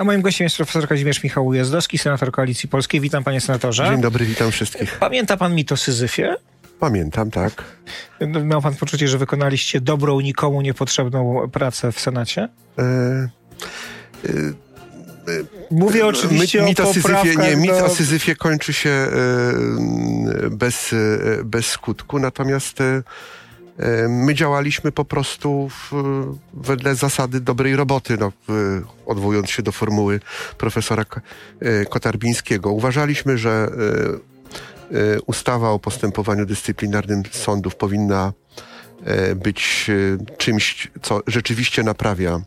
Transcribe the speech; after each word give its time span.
A 0.00 0.04
moim 0.04 0.22
gościem 0.22 0.44
jest 0.44 0.56
profesor 0.56 0.88
Kazimierz 0.88 1.22
Michał 1.22 1.46
Ujazdowski, 1.46 1.98
senator 1.98 2.32
Koalicji 2.32 2.68
Polskiej. 2.68 3.00
Witam 3.00 3.24
panie 3.24 3.40
senatorze. 3.40 3.88
Dzień 3.90 4.00
dobry, 4.00 4.26
witam 4.26 4.50
wszystkich. 4.50 4.98
Pamięta 4.98 5.36
pan 5.36 5.54
mit 5.54 5.72
o 5.72 5.76
Syzyfie? 5.76 6.34
Pamiętam, 6.78 7.30
tak. 7.30 7.64
Miał 8.44 8.62
pan 8.62 8.74
poczucie, 8.74 9.08
że 9.08 9.18
wykonaliście 9.18 9.80
dobrą, 9.80 10.20
nikomu 10.20 10.62
niepotrzebną 10.62 11.48
pracę 11.52 11.92
w 11.92 12.00
Senacie? 12.00 12.48
E, 12.78 12.82
e, 12.82 13.28
Mówię 15.70 16.06
oczywiście 16.06 16.62
mit, 16.62 16.80
o 16.80 16.92
Syzyfie, 16.92 17.36
Nie, 17.36 17.56
mit 17.56 17.70
do... 17.70 17.84
o 17.84 17.88
Syzyfie 17.88 18.36
kończy 18.36 18.72
się 18.72 18.90
e, 18.90 19.10
bez, 20.50 20.92
e, 20.92 20.96
bez 21.44 21.66
skutku, 21.66 22.18
natomiast 22.18 22.80
e, 22.80 23.02
My 24.08 24.34
działaliśmy 24.34 24.92
po 24.92 25.04
prostu 25.04 25.68
w, 25.68 25.92
wedle 26.54 26.94
zasady 26.94 27.40
dobrej 27.40 27.76
roboty, 27.76 28.16
no, 28.18 28.32
odwołując 29.06 29.50
się 29.50 29.62
do 29.62 29.72
formuły 29.72 30.20
profesora 30.58 31.04
Kotarbińskiego. 31.90 32.70
Uważaliśmy, 32.70 33.38
że 33.38 33.70
ustawa 35.26 35.70
o 35.70 35.78
postępowaniu 35.78 36.46
dyscyplinarnym 36.46 37.22
sądów 37.30 37.76
powinna 37.76 38.32
być 39.36 39.90
czymś, 40.38 40.90
co 41.02 41.20
rzeczywiście 41.26 41.82
naprawia 41.82 42.40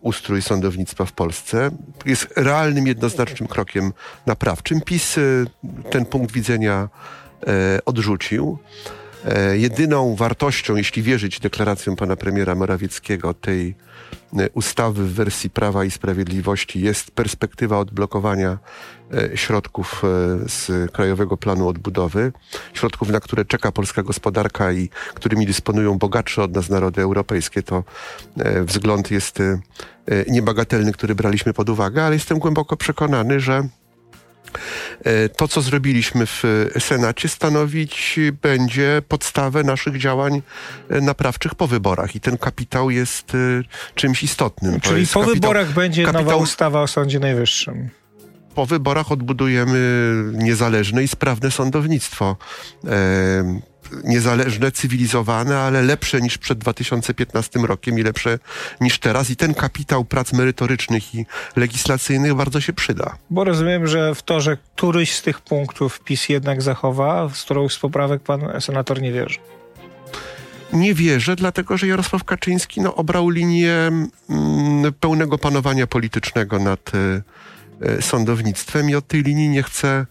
ustrój 0.00 0.42
sądownictwa 0.42 1.04
w 1.04 1.12
Polsce. 1.12 1.70
Jest 2.06 2.28
realnym, 2.36 2.86
jednoznacznym 2.86 3.48
krokiem 3.48 3.92
naprawczym. 4.26 4.80
PiS 4.80 5.16
ten 5.90 6.06
punkt 6.06 6.32
widzenia 6.32 6.88
odrzucił. 7.84 8.58
E, 9.24 9.58
jedyną 9.58 10.14
wartością, 10.16 10.76
jeśli 10.76 11.02
wierzyć 11.02 11.40
deklaracjom 11.40 11.96
pana 11.96 12.16
premiera 12.16 12.54
Morawieckiego, 12.54 13.34
tej 13.34 13.74
e, 14.38 14.50
ustawy 14.50 15.04
w 15.04 15.12
wersji 15.12 15.50
Prawa 15.50 15.84
i 15.84 15.90
Sprawiedliwości 15.90 16.80
jest 16.80 17.10
perspektywa 17.10 17.78
odblokowania 17.78 18.58
e, 19.14 19.36
środków 19.36 20.02
z 20.46 20.92
Krajowego 20.92 21.36
Planu 21.36 21.68
Odbudowy, 21.68 22.32
środków, 22.74 23.08
na 23.08 23.20
które 23.20 23.44
czeka 23.44 23.72
polska 23.72 24.02
gospodarka 24.02 24.72
i 24.72 24.88
którymi 25.14 25.46
dysponują 25.46 25.98
bogatsze 25.98 26.42
od 26.42 26.54
nas 26.54 26.68
narody 26.68 27.02
europejskie. 27.02 27.62
To 27.62 27.84
wzgląd 28.64 29.10
jest 29.10 29.38
niebagatelny, 30.28 30.92
który 30.92 31.14
braliśmy 31.14 31.52
pod 31.52 31.68
uwagę, 31.68 32.04
ale 32.04 32.14
jestem 32.14 32.38
głęboko 32.38 32.76
przekonany, 32.76 33.40
że 33.40 33.68
to, 35.36 35.48
co 35.48 35.62
zrobiliśmy 35.62 36.26
w 36.26 36.42
Senacie, 36.78 37.28
stanowić 37.28 38.20
będzie 38.42 39.02
podstawę 39.08 39.62
naszych 39.62 39.98
działań 39.98 40.42
e, 40.90 41.00
naprawczych 41.00 41.54
po 41.54 41.66
wyborach. 41.66 42.16
I 42.16 42.20
ten 42.20 42.38
kapitał 42.38 42.90
jest 42.90 43.34
e, 43.34 43.38
czymś 43.94 44.22
istotnym. 44.22 44.80
Czyli 44.80 45.06
po 45.06 45.20
kapitał, 45.20 45.34
wyborach 45.34 45.72
będzie 45.72 46.04
kapitał... 46.04 46.24
nowa 46.24 46.36
ustawa 46.36 46.82
o 46.82 46.86
Sądzie 46.86 47.20
Najwyższym 47.20 47.88
po 48.54 48.66
wyborach 48.66 49.12
odbudujemy 49.12 50.12
niezależne 50.32 51.02
i 51.02 51.08
sprawne 51.08 51.50
sądownictwo 51.50 52.36
niezależne, 54.04 54.72
cywilizowane, 54.72 55.58
ale 55.58 55.82
lepsze 55.82 56.20
niż 56.20 56.38
przed 56.38 56.58
2015 56.58 57.60
rokiem 57.60 57.98
i 57.98 58.02
lepsze 58.02 58.38
niż 58.80 58.98
teraz. 58.98 59.30
I 59.30 59.36
ten 59.36 59.54
kapitał 59.54 60.04
prac 60.04 60.32
merytorycznych 60.32 61.14
i 61.14 61.26
legislacyjnych 61.56 62.34
bardzo 62.34 62.60
się 62.60 62.72
przyda. 62.72 63.16
Bo 63.30 63.44
rozumiem, 63.44 63.86
że 63.86 64.14
w 64.14 64.22
to, 64.22 64.40
że 64.40 64.56
któryś 64.56 65.16
z 65.16 65.22
tych 65.22 65.40
punktów 65.40 66.00
PiS 66.00 66.28
jednak 66.28 66.62
zachowa, 66.62 67.28
z 67.34 67.42
którą 67.42 67.68
z 67.68 67.78
poprawek 67.78 68.22
pan 68.22 68.60
senator 68.60 69.02
nie 69.02 69.12
wierzy. 69.12 69.38
Nie 70.72 70.94
wierzę, 70.94 71.36
dlatego 71.36 71.76
że 71.76 71.86
Jarosław 71.86 72.24
Kaczyński 72.24 72.80
no, 72.80 72.94
obrał 72.94 73.28
linię 73.28 73.74
mm, 74.30 74.92
pełnego 75.00 75.38
panowania 75.38 75.86
politycznego 75.86 76.58
nad 76.58 76.92
y, 76.94 77.22
y, 77.98 78.02
sądownictwem 78.02 78.90
i 78.90 78.94
od 78.94 79.06
tej 79.06 79.22
linii 79.22 79.48
nie 79.48 79.62
chce 79.62 80.06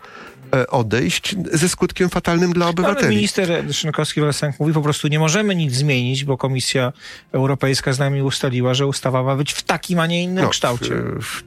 odejść 0.68 1.36
ze 1.54 1.70
skutkiem 1.70 2.10
fatalnym 2.10 2.54
dla 2.54 2.68
obywateli. 2.68 3.06
Ale 3.06 3.16
minister 3.16 3.50
Szynkowski-Welsenk 3.70 4.54
mówi 4.60 4.74
po 4.74 4.82
prostu 4.82 5.08
nie 5.08 5.20
możemy 5.20 5.56
nic 5.56 5.74
zmienić, 5.74 6.24
bo 6.24 6.38
Komisja 6.38 6.94
Europejska 7.32 7.94
z 7.94 8.00
nami 8.00 8.22
ustaliła, 8.22 8.74
że 8.74 8.88
ustawa 8.88 9.24
ma 9.24 9.36
być 9.36 9.54
w 9.54 9.64
takim, 9.64 10.00
a 10.00 10.08
nie 10.08 10.24
innym 10.24 10.44
no, 10.44 10.50
kształcie. 10.50 10.96
W, 10.96 11.26
w, 11.26 11.44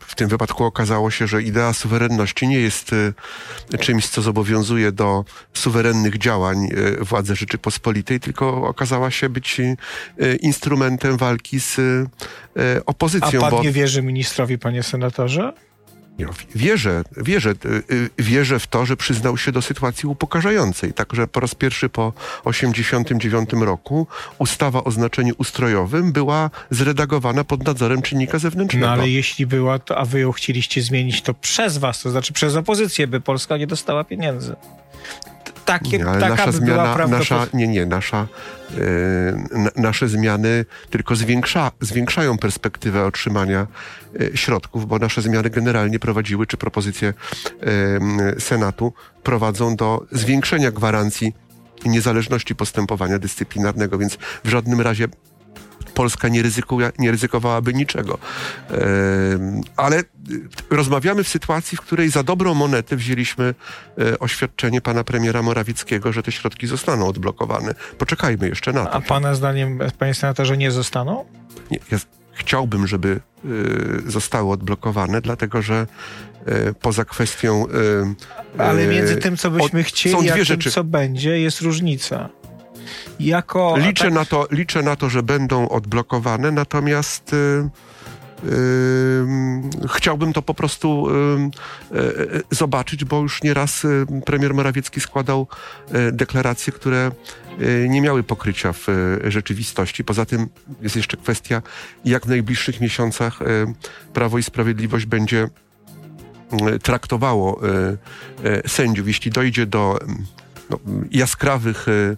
w 0.00 0.14
tym 0.14 0.28
wypadku 0.28 0.64
okazało 0.64 1.10
się, 1.10 1.26
że 1.26 1.42
idea 1.42 1.72
suwerenności 1.72 2.48
nie 2.48 2.60
jest 2.60 2.92
y, 2.92 3.14
czymś, 3.80 4.08
co 4.08 4.22
zobowiązuje 4.22 4.92
do 4.92 5.24
suwerennych 5.54 6.18
działań 6.18 6.68
y, 7.00 7.04
władzy 7.04 7.36
Rzeczypospolitej, 7.36 8.20
tylko 8.20 8.68
okazała 8.68 9.10
się 9.10 9.28
być 9.28 9.60
y, 9.60 9.76
instrumentem 10.40 11.16
walki 11.16 11.60
z 11.60 11.80
opozycją. 12.86 13.40
A 13.40 13.42
pan 13.42 13.50
bo... 13.50 13.62
nie 13.62 13.72
wierzy 13.72 14.02
ministrowi, 14.02 14.58
panie 14.58 14.82
senatorze? 14.82 15.52
Wierzę, 16.54 17.04
wierzę, 17.16 17.50
y, 17.50 17.94
y, 17.94 18.10
wierzę 18.18 18.58
w 18.58 18.66
to, 18.66 18.86
że 18.86 18.96
przyznał 18.96 19.38
się 19.38 19.52
do 19.52 19.62
sytuacji 19.62 20.08
upokarzającej. 20.08 20.92
Także 20.92 21.26
po 21.26 21.40
raz 21.40 21.54
pierwszy 21.54 21.88
po 21.88 22.12
1989 22.44 23.50
roku 23.52 24.06
ustawa 24.38 24.84
o 24.84 24.90
znaczeniu 24.90 25.34
ustrojowym 25.38 26.12
była 26.12 26.50
zredagowana 26.70 27.44
pod 27.44 27.66
nadzorem 27.66 28.02
czynnika 28.02 28.38
zewnętrznego. 28.38 28.86
No 28.86 28.92
ale 28.92 29.08
jeśli 29.08 29.46
była, 29.46 29.78
to, 29.78 29.98
a 29.98 30.04
wy 30.04 30.20
ją 30.20 30.32
chcieliście 30.32 30.82
zmienić, 30.82 31.22
to 31.22 31.34
przez 31.34 31.78
was, 31.78 32.02
to 32.02 32.10
znaczy 32.10 32.32
przez 32.32 32.56
opozycję, 32.56 33.06
by 33.06 33.20
Polska 33.20 33.56
nie 33.56 33.66
dostała 33.66 34.04
pieniędzy 34.04 34.56
takie, 35.64 35.98
nie, 35.98 36.06
ale 36.06 36.20
taka 36.20 36.36
nasza 36.36 36.46
by 36.46 36.52
zmiana, 36.52 36.94
była 36.94 37.06
nasza, 37.06 37.46
Nie, 37.54 37.68
nie, 37.68 37.86
nasza, 37.86 38.28
yy, 38.76 38.82
nasze 39.76 40.08
zmiany 40.08 40.64
tylko 40.90 41.16
zwiększa, 41.16 41.72
zwiększają 41.80 42.38
perspektywę 42.38 43.04
otrzymania 43.04 43.66
yy, 44.20 44.30
środków, 44.34 44.86
bo 44.86 44.98
nasze 44.98 45.22
zmiany 45.22 45.50
generalnie 45.50 45.98
prowadziły, 45.98 46.46
czy 46.46 46.56
propozycje 46.56 47.14
yy, 48.32 48.40
Senatu 48.40 48.92
prowadzą 49.22 49.76
do 49.76 50.06
zwiększenia 50.12 50.70
gwarancji 50.70 51.32
niezależności 51.84 52.54
postępowania 52.54 53.18
dyscyplinarnego, 53.18 53.98
więc 53.98 54.18
w 54.44 54.48
żadnym 54.48 54.80
razie 54.80 55.08
Polska 55.94 56.28
nie, 56.28 56.42
ryzykuje, 56.42 56.92
nie 56.98 57.10
ryzykowałaby 57.10 57.74
niczego. 57.74 58.18
Ale 59.76 60.02
rozmawiamy 60.70 61.24
w 61.24 61.28
sytuacji, 61.28 61.78
w 61.78 61.80
której 61.80 62.10
za 62.10 62.22
dobrą 62.22 62.54
monetę 62.54 62.96
wzięliśmy 62.96 63.54
e, 63.98 64.18
oświadczenie 64.18 64.80
pana 64.80 65.04
premiera 65.04 65.42
Morawieckiego, 65.42 66.12
że 66.12 66.22
te 66.22 66.32
środki 66.32 66.66
zostaną 66.66 67.08
odblokowane. 67.08 67.74
Poczekajmy 67.98 68.48
jeszcze 68.48 68.72
na 68.72 68.84
to. 68.84 68.92
A 68.92 69.00
pana 69.00 69.34
zdaniem, 69.34 69.78
panie 69.98 70.14
senatorze, 70.14 70.56
nie 70.56 70.70
zostaną? 70.70 71.24
Nie, 71.70 71.78
ja 71.90 71.98
chciałbym, 72.32 72.86
żeby 72.86 73.20
y, 73.44 74.10
zostały 74.10 74.52
odblokowane, 74.52 75.20
dlatego 75.20 75.62
że 75.62 75.86
y, 76.48 76.74
poza 76.74 77.04
kwestią. 77.04 77.66
Y, 78.58 78.60
Ale 78.62 78.86
między 78.86 79.16
tym, 79.16 79.36
co 79.36 79.50
byśmy 79.50 79.82
chcieli, 79.82 80.30
a 80.30 80.34
tym, 80.34 80.44
rzeczy. 80.44 80.70
co 80.70 80.84
będzie, 80.84 81.40
jest 81.40 81.60
różnica 81.60 82.28
jako... 83.20 83.74
Liczę, 83.78 84.04
tak... 84.04 84.14
na 84.14 84.24
to, 84.24 84.46
liczę 84.50 84.82
na 84.82 84.96
to, 84.96 85.10
że 85.10 85.22
będą 85.22 85.68
odblokowane, 85.68 86.50
natomiast... 86.50 87.32
Yy, 87.32 87.70
Yy, 88.44 89.88
chciałbym 89.88 90.32
to 90.32 90.42
po 90.42 90.54
prostu 90.54 91.08
yy, 91.90 92.00
yy, 92.00 92.42
zobaczyć, 92.50 93.04
bo 93.04 93.20
już 93.20 93.42
nieraz 93.42 93.86
premier 94.24 94.54
Morawiecki 94.54 95.00
składał 95.00 95.46
deklaracje, 96.12 96.72
które 96.72 97.10
nie 97.88 98.00
miały 98.00 98.22
pokrycia 98.22 98.72
w 98.72 98.86
rzeczywistości. 99.24 100.04
Poza 100.04 100.26
tym 100.26 100.48
jest 100.80 100.96
jeszcze 100.96 101.16
kwestia, 101.16 101.62
jak 102.04 102.26
w 102.26 102.28
najbliższych 102.28 102.80
miesiącach 102.80 103.38
Prawo 104.12 104.38
i 104.38 104.42
Sprawiedliwość 104.42 105.06
będzie 105.06 105.48
traktowało 106.82 107.60
sędziów. 108.66 109.08
Jeśli 109.08 109.30
dojdzie 109.30 109.66
do 109.66 109.98
no, 110.70 110.78
jaskrawych 111.10 111.86
e, 111.88 112.16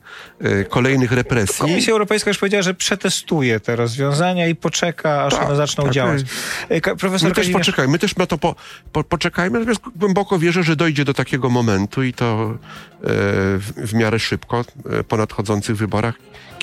e, 0.49 0.65
kolejnych 0.65 1.12
represji. 1.12 1.59
Komisja 1.59 1.93
Europejska 1.93 2.31
już 2.31 2.38
powiedziała, 2.38 2.62
że 2.62 2.75
przetestuje 2.75 3.60
te 3.60 3.77
rozwiązania 3.77 4.49
i 4.49 4.55
poczeka, 4.55 5.25
aż 5.25 5.34
tak, 5.34 5.47
one 5.47 5.56
zaczną 5.56 5.84
tak, 5.84 5.93
działać. 5.93 6.22
E, 6.69 6.81
profesor 6.81 7.28
my 7.28 7.34
też 7.34 7.49
poczekajmy, 7.49 7.93
my 7.93 7.99
też 7.99 8.17
na 8.17 8.26
to 8.26 8.38
po, 8.38 8.55
po, 8.93 9.05
poczekajmy, 9.05 9.58
natomiast 9.58 9.81
głęboko 9.96 10.38
wierzę, 10.38 10.62
że 10.62 10.76
dojdzie 10.76 11.05
do 11.05 11.14
takiego 11.14 11.50
momentu 11.50 12.02
i 12.02 12.12
to 12.12 12.58
w, 13.02 13.73
w 13.76 13.94
miarę 13.94 14.19
szybko 14.19 14.64
po 15.08 15.17
nadchodzących 15.17 15.76
wyborach 15.76 16.14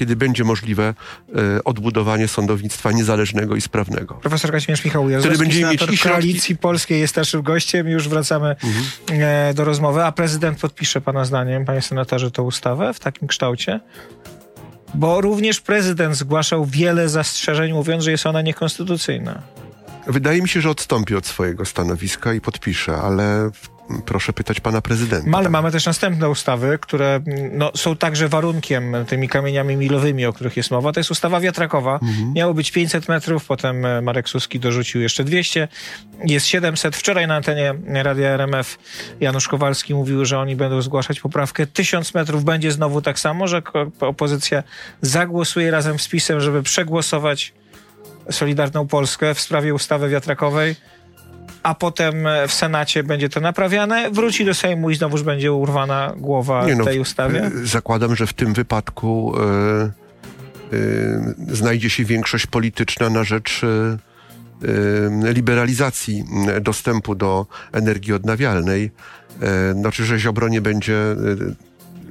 kiedy 0.01 0.15
będzie 0.15 0.43
możliwe 0.43 0.93
odbudowanie 1.65 2.27
sądownictwa 2.27 2.91
niezależnego 2.91 3.55
i 3.55 3.61
sprawnego. 3.61 4.13
Profesor 4.13 4.51
Kazimierz 4.51 4.85
Michał 4.85 5.09
Jazowski, 5.09 5.35
który 5.35 5.49
będzie 5.49 5.65
mieć 5.69 6.01
Koalicji 6.01 6.57
Polskiej 6.57 7.01
jest 7.01 7.15
naszym 7.15 7.41
gościem. 7.41 7.87
Już 7.87 8.09
wracamy 8.09 8.55
mhm. 8.63 9.55
do 9.55 9.63
rozmowy. 9.63 10.03
A 10.03 10.11
prezydent 10.11 10.59
podpisze 10.59 11.01
pana 11.01 11.25
zdaniem, 11.25 11.65
panie 11.65 11.80
senatorze, 11.81 12.31
tę 12.31 12.41
ustawę 12.41 12.93
w 12.93 12.99
takim 12.99 13.27
kształcie? 13.27 13.79
Bo 14.93 15.21
również 15.21 15.61
prezydent 15.61 16.15
zgłaszał 16.15 16.65
wiele 16.65 17.09
zastrzeżeń, 17.09 17.73
mówiąc, 17.73 18.03
że 18.03 18.11
jest 18.11 18.25
ona 18.25 18.41
niekonstytucyjna. 18.41 19.41
Wydaje 20.07 20.41
mi 20.41 20.49
się, 20.49 20.61
że 20.61 20.69
odstąpi 20.69 21.15
od 21.15 21.25
swojego 21.25 21.65
stanowiska 21.65 22.33
i 22.33 22.41
podpisze, 22.41 22.97
ale 22.97 23.51
proszę 24.05 24.33
pytać 24.33 24.59
pana 24.59 24.81
prezydenta. 24.81 25.37
Ale 25.37 25.49
mamy 25.49 25.71
też 25.71 25.85
następne 25.85 26.29
ustawy, 26.29 26.77
które 26.81 27.19
no, 27.51 27.71
są 27.75 27.95
także 27.95 28.29
warunkiem 28.29 28.95
tymi 29.07 29.29
kamieniami 29.29 29.75
milowymi, 29.75 30.25
o 30.25 30.33
których 30.33 30.57
jest 30.57 30.71
mowa. 30.71 30.91
To 30.91 30.99
jest 30.99 31.11
ustawa 31.11 31.39
wiatrakowa. 31.39 31.93
Mhm. 31.93 32.33
Miało 32.33 32.53
być 32.53 32.71
500 32.71 33.09
metrów, 33.09 33.45
potem 33.45 33.85
e, 33.85 34.01
Marek 34.01 34.29
Suski 34.29 34.59
dorzucił 34.59 35.01
jeszcze 35.01 35.23
200. 35.23 35.67
Jest 36.25 36.45
700. 36.45 36.95
Wczoraj 36.95 37.27
na 37.27 37.35
antenie 37.35 37.73
Radia 37.87 38.29
RMF 38.29 38.77
Janusz 39.19 39.47
Kowalski 39.47 39.95
mówił, 39.95 40.25
że 40.25 40.39
oni 40.39 40.55
będą 40.55 40.81
zgłaszać 40.81 41.19
poprawkę. 41.19 41.67
1000 41.67 42.13
metrów 42.13 42.43
będzie 42.43 42.71
znowu 42.71 43.01
tak 43.01 43.19
samo, 43.19 43.47
że 43.47 43.61
opozycja 43.99 44.63
zagłosuje 45.01 45.71
razem 45.71 45.99
z 45.99 46.07
PiSem, 46.07 46.39
żeby 46.39 46.63
przegłosować 46.63 47.53
Solidarną 48.31 48.87
Polskę 48.87 49.33
w 49.33 49.41
sprawie 49.41 49.73
ustawy 49.73 50.09
wiatrakowej 50.09 50.75
a 51.63 51.75
potem 51.75 52.27
w 52.47 52.53
Senacie 52.53 53.03
będzie 53.03 53.29
to 53.29 53.39
naprawiane, 53.39 54.11
wróci 54.11 54.45
do 54.45 54.53
Sejmu 54.53 54.89
i 54.89 54.95
znowuż 54.95 55.23
będzie 55.23 55.53
urwana 55.53 56.13
głowa 56.17 56.65
no, 56.77 56.85
tej 56.85 56.99
ustawie? 56.99 57.51
Zakładam, 57.63 58.15
że 58.15 58.27
w 58.27 58.33
tym 58.33 58.53
wypadku 58.53 59.33
y, 60.71 60.75
y, 60.75 61.55
znajdzie 61.55 61.89
się 61.89 62.05
większość 62.05 62.47
polityczna 62.47 63.09
na 63.09 63.23
rzecz 63.23 63.63
y, 63.63 63.97
liberalizacji 65.33 66.23
dostępu 66.61 67.15
do 67.15 67.45
energii 67.71 68.13
odnawialnej. 68.13 68.91
Znaczy, 69.73 70.05
że 70.05 70.19
Ziobro 70.19 70.47
nie 70.49 70.61
będzie 70.61 71.15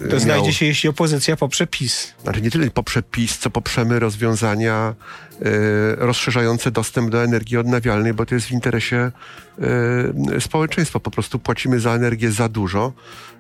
to 0.03 0.09
miał... 0.09 0.21
znajdzie 0.21 0.53
się, 0.53 0.67
jeśli 0.67 0.89
opozycja 0.89 1.37
poprze 1.37 1.67
PiS. 1.67 2.15
Znaczy 2.23 2.43
nie 2.43 2.51
tyle 2.51 2.71
poprze 2.71 3.03
PiS, 3.03 3.39
co 3.39 3.51
poprzemy 3.51 3.99
rozwiązania 3.99 4.95
y, 5.33 5.45
rozszerzające 5.97 6.71
dostęp 6.71 7.11
do 7.11 7.25
energii 7.25 7.57
odnawialnej, 7.57 8.15
bo 8.15 8.27
to 8.27 8.35
jest 8.35 8.47
w 8.47 8.53
interesie 8.53 9.13
y, 10.37 10.41
społeczeństwa. 10.41 11.01
Po 11.01 11.11
prostu 11.11 11.39
płacimy 11.39 11.81
za 11.81 11.95
energię 11.95 12.31
za 12.33 12.49
dużo, 12.49 12.93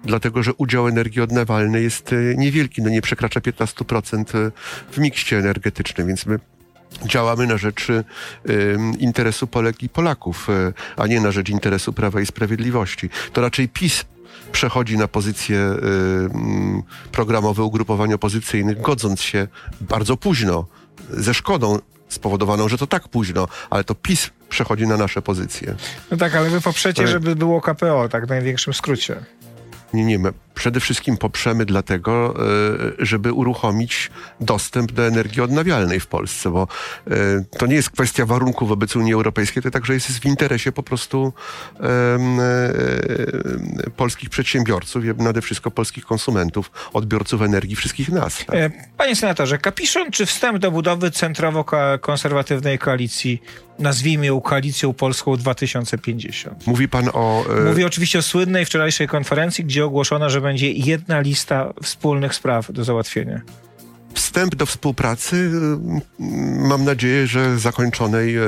dlatego 0.04 0.42
że 0.42 0.54
udział 0.54 0.88
energii 0.88 1.22
odnawialnej 1.22 1.84
jest 1.84 2.12
y, 2.12 2.34
niewielki, 2.38 2.82
no 2.82 2.90
nie 2.90 3.02
przekracza 3.02 3.40
15% 3.40 4.50
w 4.90 4.98
mikście 4.98 5.38
energetycznym, 5.38 6.06
więc 6.06 6.26
my 6.26 6.38
działamy 7.06 7.46
na 7.46 7.56
rzecz 7.56 7.90
y, 7.90 8.04
interesu 8.98 9.46
Polek 9.46 9.82
i 9.82 9.88
Polaków, 9.88 10.48
y, 10.48 10.72
a 10.96 11.06
nie 11.06 11.20
na 11.20 11.30
rzecz 11.32 11.48
interesu 11.48 11.92
Prawa 11.92 12.20
i 12.20 12.26
Sprawiedliwości. 12.26 13.10
To 13.32 13.40
raczej 13.40 13.68
PiS 13.68 14.04
przechodzi 14.52 14.96
na 14.96 15.08
pozycje 15.08 15.56
y, 15.56 15.80
mm, 16.34 16.82
programowe 17.12 17.62
ugrupowań 17.62 18.12
opozycyjnych, 18.12 18.80
godząc 18.80 19.20
się 19.20 19.48
bardzo 19.80 20.16
późno, 20.16 20.66
ze 21.10 21.34
szkodą 21.34 21.78
spowodowaną, 22.08 22.68
że 22.68 22.78
to 22.78 22.86
tak 22.86 23.08
późno, 23.08 23.48
ale 23.70 23.84
to 23.84 23.94
PiS 23.94 24.30
przechodzi 24.48 24.86
na 24.86 24.96
nasze 24.96 25.22
pozycje. 25.22 25.74
No 26.10 26.16
tak, 26.16 26.34
ale 26.34 26.50
wy 26.50 26.60
poprzecie, 26.60 27.08
żeby 27.08 27.36
było 27.36 27.60
KPO, 27.60 28.08
tak 28.08 28.26
w 28.26 28.28
największym 28.28 28.74
skrócie. 28.74 29.16
Nie, 29.94 30.04
nie, 30.04 30.18
przede 30.60 30.80
wszystkim 30.80 31.16
poprzemy 31.16 31.64
dlatego, 31.64 32.34
e, 32.36 33.06
żeby 33.06 33.32
uruchomić 33.32 34.10
dostęp 34.40 34.92
do 34.92 35.06
energii 35.06 35.42
odnawialnej 35.42 36.00
w 36.00 36.06
Polsce, 36.06 36.50
bo 36.50 36.68
e, 37.10 37.14
to 37.58 37.66
nie 37.66 37.74
jest 37.74 37.90
kwestia 37.90 38.26
warunków 38.26 38.68
wobec 38.68 38.96
Unii 38.96 39.12
Europejskiej, 39.12 39.62
to 39.62 39.70
także 39.70 39.94
jest 39.94 40.08
w 40.08 40.26
interesie 40.26 40.72
po 40.72 40.82
prostu 40.82 41.32
e, 41.80 42.18
polskich 43.96 44.30
przedsiębiorców 44.30 45.04
nade 45.18 45.42
wszystko 45.42 45.70
polskich 45.70 46.04
konsumentów, 46.04 46.70
odbiorców 46.92 47.42
energii, 47.42 47.76
wszystkich 47.76 48.08
nas. 48.08 48.44
Tak? 48.46 48.72
Panie 48.96 49.16
senatorze, 49.16 49.58
kapiszon 49.58 50.10
czy 50.10 50.26
wstęp 50.26 50.58
do 50.58 50.70
budowy 50.70 51.10
centrowo-konserwatywnej 51.10 52.78
koalicji 52.78 53.42
nazwijmy 53.80 54.26
ją 54.26 54.40
Koalicją 54.40 54.92
Polską 54.92 55.36
2050. 55.36 56.66
Mówi 56.66 56.88
pan 56.88 57.10
o... 57.12 57.44
E... 57.58 57.64
Mówi 57.64 57.84
oczywiście 57.84 58.18
o 58.18 58.22
słynnej 58.22 58.64
wczorajszej 58.64 59.08
konferencji, 59.08 59.64
gdzie 59.64 59.84
ogłoszono, 59.84 60.30
że 60.30 60.40
będzie 60.50 60.72
jedna 60.72 61.20
lista 61.20 61.72
wspólnych 61.82 62.34
spraw 62.34 62.72
do 62.72 62.84
załatwienia. 62.84 63.40
Wstęp 64.14 64.54
do 64.54 64.66
współpracy, 64.66 65.36
y, 65.36 66.22
mam 66.68 66.84
nadzieję, 66.84 67.26
że 67.26 67.58
zakończonej 67.58 68.36
e, 68.36 68.42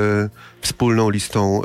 wspólną 0.63 1.09
listą 1.09 1.61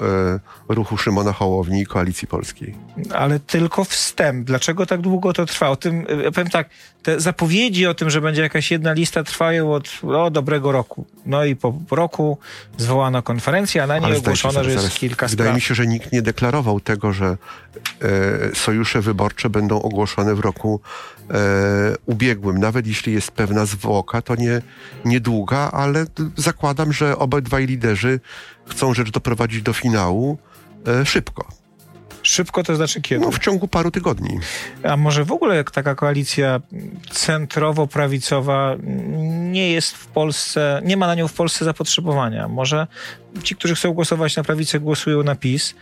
e, 0.69 0.75
ruchu 0.75 0.97
Szymona 0.97 1.33
Hołowni 1.33 1.81
i 1.81 1.87
Koalicji 1.87 2.29
Polskiej. 2.29 2.75
Ale 3.15 3.41
tylko 3.41 3.85
wstęp. 3.85 4.47
Dlaczego 4.47 4.87
tak 4.87 5.00
długo 5.00 5.33
to 5.33 5.47
trwa? 5.47 5.69
O 5.69 5.77
tym, 5.77 6.06
e, 6.09 6.33
powiem 6.33 6.50
tak, 6.50 6.69
te 7.03 7.21
zapowiedzi 7.21 7.87
o 7.87 7.95
tym, 7.95 8.11
że 8.11 8.21
będzie 8.21 8.43
jakaś 8.43 8.71
jedna 8.71 8.93
lista 8.93 9.25
trwają 9.25 9.73
od 9.75 9.89
dobrego 10.31 10.73
roku. 10.73 11.06
No 11.27 11.45
i 11.45 11.56
po 11.56 11.75
roku 11.91 12.39
zwołano 12.79 13.23
konferencję, 13.23 13.83
a 13.83 13.87
na 13.87 13.99
niej 13.99 14.17
ogłoszono, 14.17 14.65
że 14.65 14.73
jest 14.73 14.95
kilka 14.95 15.27
Wydaje 15.27 15.49
spraw. 15.49 15.55
mi 15.55 15.61
się, 15.61 15.75
że 15.75 15.87
nikt 15.87 16.12
nie 16.12 16.23
deklarował 16.23 16.81
tego, 16.81 17.12
że 17.12 17.27
e, 17.27 17.37
sojusze 18.55 19.00
wyborcze 19.00 19.50
będą 19.50 19.83
ogłoszone 19.83 20.35
w 20.35 20.41
roku 20.41 20.81
ubiegłym. 22.06 22.59
Nawet 22.59 22.87
jeśli 22.87 23.12
jest 23.12 23.31
pewna 23.31 23.67
zwłoka, 23.67 24.23
to 24.23 24.37
nie 24.37 24.62
niedługa, 25.05 25.71
ale 25.73 26.06
zakładam, 26.37 26.93
że 26.93 27.19
obydwaj 27.19 27.67
liderzy 27.67 28.21
chcą 28.69 28.94
rzecz 28.94 29.11
doprowadzić 29.11 29.62
do 29.62 29.73
finału 29.73 30.38
e, 30.87 31.06
szybko. 31.06 31.49
Szybko 32.23 32.62
to 32.62 32.76
znaczy 32.76 33.00
kiedy? 33.00 33.25
No, 33.25 33.31
w 33.31 33.38
ciągu 33.38 33.69
paru 33.69 33.91
tygodni. 33.91 34.38
A 34.82 34.97
może 34.97 35.25
w 35.25 35.32
ogóle 35.32 35.65
taka 35.65 35.94
koalicja 35.94 36.61
centrowo-prawicowa 37.11 38.76
nie 39.50 39.73
jest 39.73 39.97
w 39.97 40.06
Polsce, 40.06 40.81
nie 40.85 40.97
ma 40.97 41.06
na 41.06 41.15
nią 41.15 41.29
w 41.29 41.32
Polsce 41.32 41.65
zapotrzebowania. 41.65 42.49
Może 42.49 42.87
ci, 43.43 43.56
którzy 43.56 43.75
chcą 43.75 43.93
głosować 43.93 44.37
na 44.37 44.44
prawicę, 44.44 44.81
głosują 44.81 45.23
na 45.23 45.35
PiS, 45.35 45.75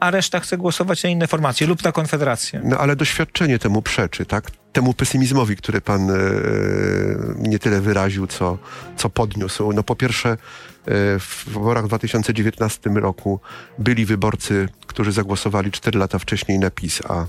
a 0.00 0.10
reszta 0.10 0.40
chce 0.40 0.56
głosować 0.56 1.02
na 1.02 1.08
inne 1.08 1.26
formacje 1.26 1.66
lub 1.66 1.84
na 1.84 1.92
Konfederację. 1.92 2.60
No 2.64 2.78
ale 2.78 2.96
doświadczenie 2.96 3.58
temu 3.58 3.82
przeczy, 3.82 4.26
tak? 4.26 4.50
Temu 4.72 4.94
pesymizmowi, 4.94 5.56
który 5.56 5.80
pan 5.80 6.10
e, 6.10 6.14
nie 7.38 7.58
tyle 7.58 7.80
wyraził, 7.80 8.26
co, 8.26 8.58
co 8.96 9.10
podniósł. 9.10 9.72
No 9.72 9.82
po 9.82 9.96
pierwsze, 9.96 10.30
e, 10.30 10.36
w 11.18 11.44
wyborach 11.46 11.84
w 11.84 11.88
2019 11.88 12.90
roku 12.90 13.40
byli 13.78 14.06
wyborcy, 14.06 14.68
którzy 14.86 15.12
zagłosowali 15.12 15.72
4 15.72 15.98
lata 15.98 16.18
wcześniej 16.18 16.58
na 16.58 16.70
PiS, 16.70 17.02
a 17.08 17.26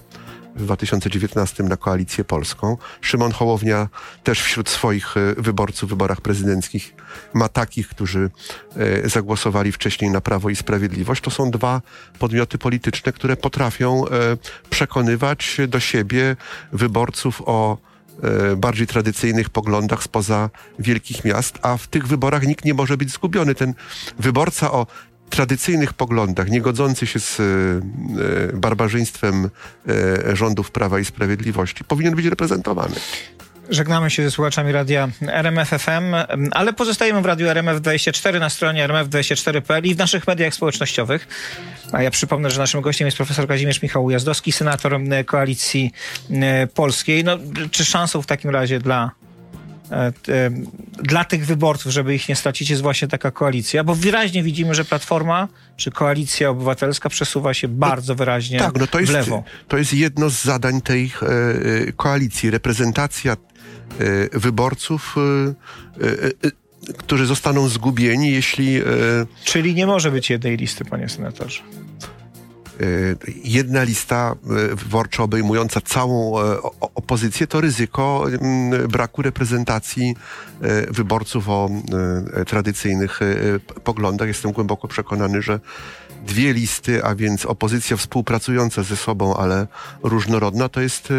w 0.58 0.64
2019 0.64 1.64
na 1.64 1.78
Koalicję 1.78 2.24
Polską. 2.24 2.78
Szymon 3.02 3.32
Hołownia 3.32 3.88
też 4.24 4.42
wśród 4.42 4.70
swoich 4.70 5.18
e, 5.18 5.34
wyborców 5.38 5.90
w 5.90 5.90
wyborach 5.90 6.22
prezydenckich 6.22 6.96
ma 7.34 7.50
takich, 7.50 7.88
którzy 7.88 8.30
e, 8.76 9.10
zagłosowali 9.10 9.72
wcześniej 9.72 10.12
na 10.12 10.22
Prawo 10.22 10.50
i 10.50 10.56
Sprawiedliwość. 10.56 11.22
To 11.22 11.32
są 11.32 11.52
dwa 11.52 11.82
podmioty 12.20 12.58
polityczne, 12.58 13.14
które 13.14 13.38
potrafią 13.38 14.08
e, 14.08 14.10
przekonywać 14.70 15.58
do 15.68 15.80
siebie 15.80 16.36
wyborców 16.72 17.42
o 17.46 17.78
bardziej 18.58 18.88
tradycyjnych 18.88 19.50
poglądach 19.50 20.04
spoza 20.04 20.50
wielkich 20.80 21.26
miast, 21.26 21.60
a 21.62 21.78
w 21.78 21.88
tych 21.88 22.08
wyborach 22.08 22.48
nikt 22.48 22.66
nie 22.66 22.74
może 22.74 22.98
być 22.98 23.12
zgubiony. 23.12 23.56
Ten 23.56 23.74
wyborca 24.20 24.72
o 24.72 24.88
tradycyjnych 25.30 25.94
poglądach, 25.94 26.50
niegodzący 26.50 27.08
się 27.08 27.20
z 27.20 27.40
e, 27.40 27.44
barbarzyństwem 28.58 29.50
e, 30.30 30.36
rządów 30.36 30.72
Prawa 30.72 31.00
i 31.00 31.06
Sprawiedliwości, 31.06 31.84
powinien 31.84 32.16
być 32.16 32.26
reprezentowany. 32.26 32.96
Żegnamy 33.70 34.10
się 34.10 34.24
ze 34.24 34.32
słuchaczami 34.32 34.72
radia 34.72 35.10
RMF 35.28 35.70
FM, 35.70 36.16
ale 36.52 36.74
pozostajemy 36.74 37.22
w 37.22 37.26
radiu 37.26 37.48
RMF24 37.48 38.40
na 38.40 38.50
stronie 38.50 38.88
rmf24.pl 38.88 39.86
i 39.86 39.96
w 39.96 39.98
naszych 39.98 40.28
mediach 40.28 40.54
społecznościowych. 40.54 41.28
A 41.92 42.02
ja 42.02 42.12
przypomnę, 42.12 42.52
że 42.52 42.60
naszym 42.60 42.82
gościem 42.82 43.08
jest 43.08 43.18
profesor 43.18 43.48
Kazimierz 43.48 43.82
Michał 43.82 44.06
Ujazdowski, 44.06 44.52
senator 44.52 45.00
Koalicji 45.26 45.92
e, 46.32 46.68
Polskiej. 46.68 47.24
No, 47.24 47.38
czy 47.72 47.86
szansą 47.86 48.22
w 48.22 48.26
takim 48.26 48.50
razie 48.50 48.80
dla 48.80 49.12
E, 49.12 49.27
e, 49.27 49.27
dla 51.04 51.24
tych 51.24 51.46
wyborców, 51.46 51.92
żeby 51.92 52.16
ich 52.16 52.30
nie 52.30 52.36
stracić, 52.36 52.70
jest 52.70 52.82
właśnie 52.82 53.08
taka 53.08 53.32
koalicja, 53.32 53.84
bo 53.84 53.96
wyraźnie 53.96 54.44
widzimy, 54.44 54.76
że 54.76 54.86
Platforma 54.86 55.48
czy 55.78 55.92
Koalicja 55.92 56.50
Obywatelska 56.50 57.10
przesuwa 57.10 57.54
się 57.54 57.68
bardzo 57.68 58.16
wyraźnie 58.16 58.60
tak, 58.60 58.80
no 58.80 58.88
to 58.88 59.00
jest, 59.00 59.12
w 59.12 59.16
lewo. 59.16 59.44
To 59.68 59.78
jest 59.78 59.94
jedno 59.94 60.30
z 60.30 60.44
zadań 60.44 60.82
tej 60.82 61.12
e, 61.22 61.92
koalicji. 61.92 62.50
Reprezentacja 62.50 63.34
e, 63.34 64.40
wyborców, 64.40 65.16
e, 66.02 66.48
e, 66.48 66.52
którzy 66.98 67.26
zostaną 67.26 67.68
zgubieni, 67.68 68.32
jeśli... 68.32 68.82
Czyli 69.44 69.76
nie 69.76 69.88
może 69.88 70.12
być 70.12 70.30
jednej 70.30 70.58
listy, 70.58 70.86
panie 70.86 71.10
senatorze. 71.10 71.62
Y, 72.82 73.18
jedna 73.44 73.84
lista 73.84 74.36
y, 74.72 74.76
wyborcza 74.76 75.24
obejmująca 75.24 75.82
całą 75.82 76.42
e, 76.42 76.62
opozycję, 76.96 77.48
to 77.48 77.62
ryzyko 77.62 78.26
mm, 78.28 78.88
braku 78.88 79.22
reprezentacji 79.22 80.16
e, 80.62 80.94
wyborców 80.94 81.50
o 81.50 81.70
e, 82.34 82.46
tradycyjnych 82.46 83.20
poglądach. 83.84 84.28
Jestem 84.28 84.52
głęboko 84.52 84.88
przekonany, 84.88 85.42
że 85.42 85.60
dwie 86.26 86.54
listy, 86.54 87.04
a 87.04 87.16
więc 87.16 87.46
opozycja 87.46 87.98
współpracująca 87.98 88.84
ze 88.84 88.96
sobą, 88.96 89.36
ale 89.36 89.68
różnorodna, 90.04 90.70
to 90.70 90.82
jest 90.82 91.10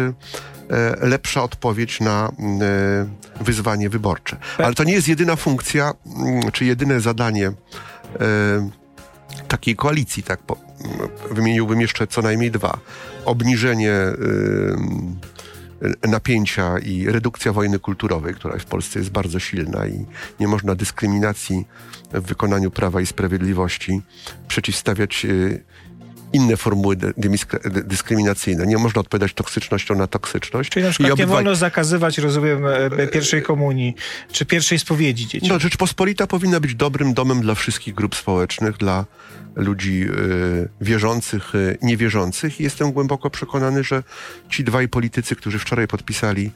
lepsza 1.01 1.43
odpowiedź 1.43 1.99
na 1.99 2.31
wyzwanie 3.41 3.89
wyborcze. 3.89 4.37
Ale 4.57 4.73
to 4.73 4.83
nie 4.83 4.93
jest 4.93 5.07
jedyna 5.07 5.35
funkcja, 5.35 5.93
mm, 6.05 6.51
czy 6.51 6.65
jedyne 6.65 7.01
zadanie 7.01 7.51
takiej 9.47 9.75
Koalicji, 9.75 10.23
tak? 10.23 10.39
Po, 10.39 10.57
wymieniłbym 11.31 11.81
jeszcze 11.81 12.07
co 12.07 12.21
najmniej 12.21 12.51
dwa. 12.51 12.79
Obniżenie 13.25 13.93
napięcia 16.07 16.79
i 16.79 17.05
redukcja 17.05 17.53
wojny 17.53 17.79
kulturowej, 17.79 18.33
która 18.33 18.57
w 18.57 18.65
Polsce 18.65 18.99
jest 18.99 19.11
bardzo 19.11 19.39
silna 19.39 19.87
i 19.87 20.05
nie 20.39 20.47
można 20.47 20.75
dyskryminacji 20.75 21.67
w 22.13 22.21
wykonaniu 22.21 22.71
prawa 22.71 23.01
i 23.01 23.05
sprawiedliwości 23.05 24.01
przeciwstawiać 24.47 25.25
inne 26.33 26.57
formuły 26.57 26.95
dyskryminacyjne. 27.85 28.65
Nie 28.67 28.77
można 28.77 29.01
odpowiadać 29.01 29.33
toksycznością 29.33 29.95
na 29.95 30.07
toksyczność. 30.07 30.69
Czyli 30.69 30.85
na 30.85 30.91
przykład 30.91 31.19
nie 31.19 31.27
wolno 31.27 31.55
zakazywać, 31.55 32.17
rozumiem, 32.17 32.65
e, 32.65 32.85
e, 32.85 33.07
pierwszej 33.07 33.43
komunii, 33.43 33.95
czy 34.31 34.45
pierwszej 34.45 34.79
spowiedzi 34.79 35.27
dzieci. 35.27 35.47
No, 35.47 35.59
Rzeczpospolita 35.59 36.27
powinna 36.27 36.59
być 36.59 36.75
dobrym 36.75 37.13
domem 37.13 37.41
dla 37.41 37.55
wszystkich 37.55 37.93
grup 37.93 38.15
społecznych, 38.15 38.77
dla 38.77 39.05
ludzi 39.55 40.03
y, 40.03 40.69
wierzących, 40.81 41.55
y, 41.55 41.77
niewierzących 41.81 42.59
i 42.59 42.63
jestem 42.63 42.91
głęboko 42.91 43.29
przekonany, 43.29 43.83
że 43.83 44.03
ci 44.49 44.63
dwaj 44.63 44.87
politycy, 44.87 45.35
którzy 45.35 45.59
wczoraj 45.59 45.87
podpisali 45.87 46.51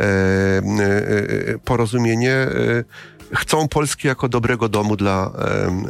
e, 0.00 1.58
porozumienie, 1.64 2.46
chcą 3.34 3.68
Polski 3.68 4.08
jako 4.08 4.28
dobrego 4.28 4.68
domu 4.68 4.96
dla, 4.96 5.32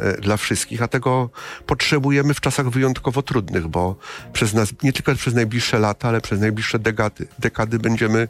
e, 0.01 0.21
dla 0.21 0.37
wszystkich, 0.37 0.81
a 0.81 0.87
tego 0.87 1.29
potrzebujemy 1.65 2.33
w 2.33 2.41
czasach 2.41 2.69
wyjątkowo 2.69 3.21
trudnych, 3.21 3.67
bo 3.67 3.95
przez 4.33 4.53
nas, 4.53 4.73
nie 4.83 4.93
tylko 4.93 5.15
przez 5.15 5.33
najbliższe 5.33 5.79
lata, 5.79 6.07
ale 6.07 6.21
przez 6.21 6.39
najbliższe 6.39 6.79
dekady, 6.79 7.27
dekady 7.39 7.79
będziemy 7.79 8.27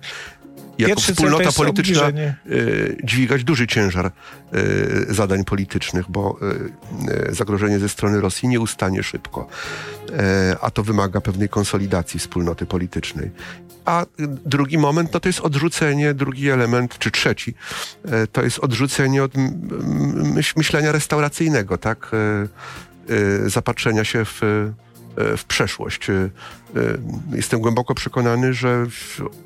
jako 0.78 0.96
Pierwszy 0.96 1.14
wspólnota 1.14 1.52
polityczna 1.52 2.12
y, 2.50 2.98
dźwigać 3.04 3.44
duży 3.44 3.68
ciężar 3.68 4.12
y, 4.54 5.14
zadań 5.14 5.44
politycznych, 5.44 6.06
bo 6.10 6.40
y, 7.30 7.36
zagrożenie 7.36 7.80
ze 7.80 7.90
strony 7.90 8.22
Rosji 8.22 8.50
nie 8.50 8.60
ustanie 8.60 9.04
szybko, 9.04 9.48
a 10.62 10.72
to 10.72 10.84
wymaga 10.84 11.22
pewnej 11.22 11.50
konsolidacji 11.50 12.20
wspólnoty 12.20 12.66
politycznej. 12.66 13.32
A 13.86 14.06
drugi 14.46 14.78
moment 14.78 15.14
no 15.14 15.20
to 15.20 15.30
jest 15.30 15.40
odrzucenie, 15.40 16.14
drugi 16.14 16.50
element, 16.50 17.00
czy 17.00 17.12
trzeci, 17.12 17.54
to 18.32 18.44
jest 18.44 18.60
odrzucenie 18.60 19.24
od 19.24 19.32
myślenia 20.56 20.92
restauracyjnego, 20.92 21.78
tak? 21.78 22.12
Zapatrzenia 23.48 24.04
się 24.04 24.26
w 24.26 24.42
w 25.38 25.46
przeszłość. 25.46 26.10
E, 26.10 26.14
e, 26.14 26.30
jestem 27.32 27.60
głęboko 27.60 27.96
przekonany, 27.96 28.54
że 28.54 28.86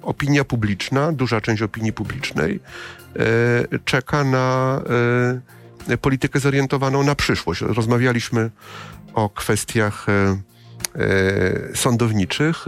opinia 0.02 0.44
publiczna, 0.44 1.12
duża 1.12 1.42
część 1.42 1.62
opinii 1.62 1.94
publicznej 1.94 2.60
e, 3.16 3.80
czeka 3.86 4.24
na 4.24 4.82
politykę 6.02 6.40
zorientowaną 6.40 7.04
na 7.04 7.16
przyszłość. 7.16 7.62
Rozmawialiśmy 7.62 8.50
o 9.14 9.30
kwestiach 9.30 10.06
sądowniczych 11.74 12.66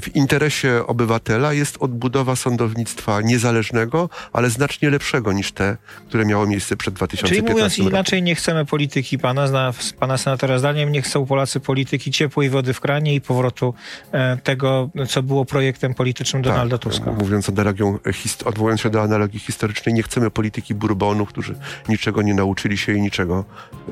w 0.00 0.10
interesie 0.14 0.86
obywatela 0.86 1.52
jest 1.52 1.76
odbudowa 1.80 2.36
sądownictwa 2.36 3.20
niezależnego, 3.20 4.08
ale 4.32 4.50
znacznie 4.50 4.90
lepszego 4.90 5.32
niż 5.32 5.52
te, 5.52 5.76
które 6.08 6.24
miało 6.24 6.46
miejsce 6.46 6.76
przed 6.76 6.94
2015 6.94 7.42
Czyli 7.42 7.54
mówiąc 7.54 7.78
roku. 7.78 7.90
inaczej, 7.90 8.22
nie 8.22 8.34
chcemy 8.34 8.64
polityki 8.64 9.18
pana, 9.18 9.72
pana 9.98 10.18
senatora 10.18 10.58
zdaniem, 10.58 10.92
nie 10.92 11.02
chcą 11.02 11.26
Polacy 11.26 11.60
polityki 11.60 12.10
ciepłej 12.10 12.50
wody 12.50 12.74
w 12.74 12.80
kranie 12.80 13.14
i 13.14 13.20
powrotu 13.20 13.74
e, 14.12 14.36
tego, 14.36 14.90
co 15.08 15.22
było 15.22 15.44
projektem 15.44 15.94
politycznym 15.94 16.42
tak, 16.42 16.52
Donalda 16.52 16.78
tak, 16.78 16.92
Tuska. 16.92 17.12
Mówiąc 17.12 17.48
analogią, 17.76 17.98
odwołując 18.44 18.80
się 18.80 18.90
do 18.90 19.02
analogii 19.02 19.40
historycznej, 19.40 19.94
nie 19.94 20.02
chcemy 20.02 20.30
polityki 20.30 20.74
Bourbonów, 20.74 21.28
którzy 21.28 21.54
niczego 21.88 22.22
nie 22.22 22.34
nauczyli 22.34 22.78
się 22.78 22.92
i 22.92 23.00
niczego 23.00 23.44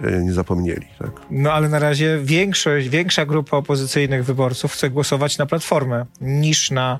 e, 0.04 0.24
nie 0.24 0.32
zapomnieli. 0.32 0.86
Tak? 0.98 1.10
No 1.30 1.52
ale 1.52 1.68
na 1.68 1.78
razie 1.78 2.18
większość, 2.22 2.88
większa 2.88 3.26
grupa 3.26 3.56
opozycyjnych 3.56 4.24
wyborców 4.24 4.72
chce 4.72 4.90
głosować 4.90 5.38
na 5.38 5.46
Platformę 5.54 6.06
niż 6.20 6.70
na 6.70 6.98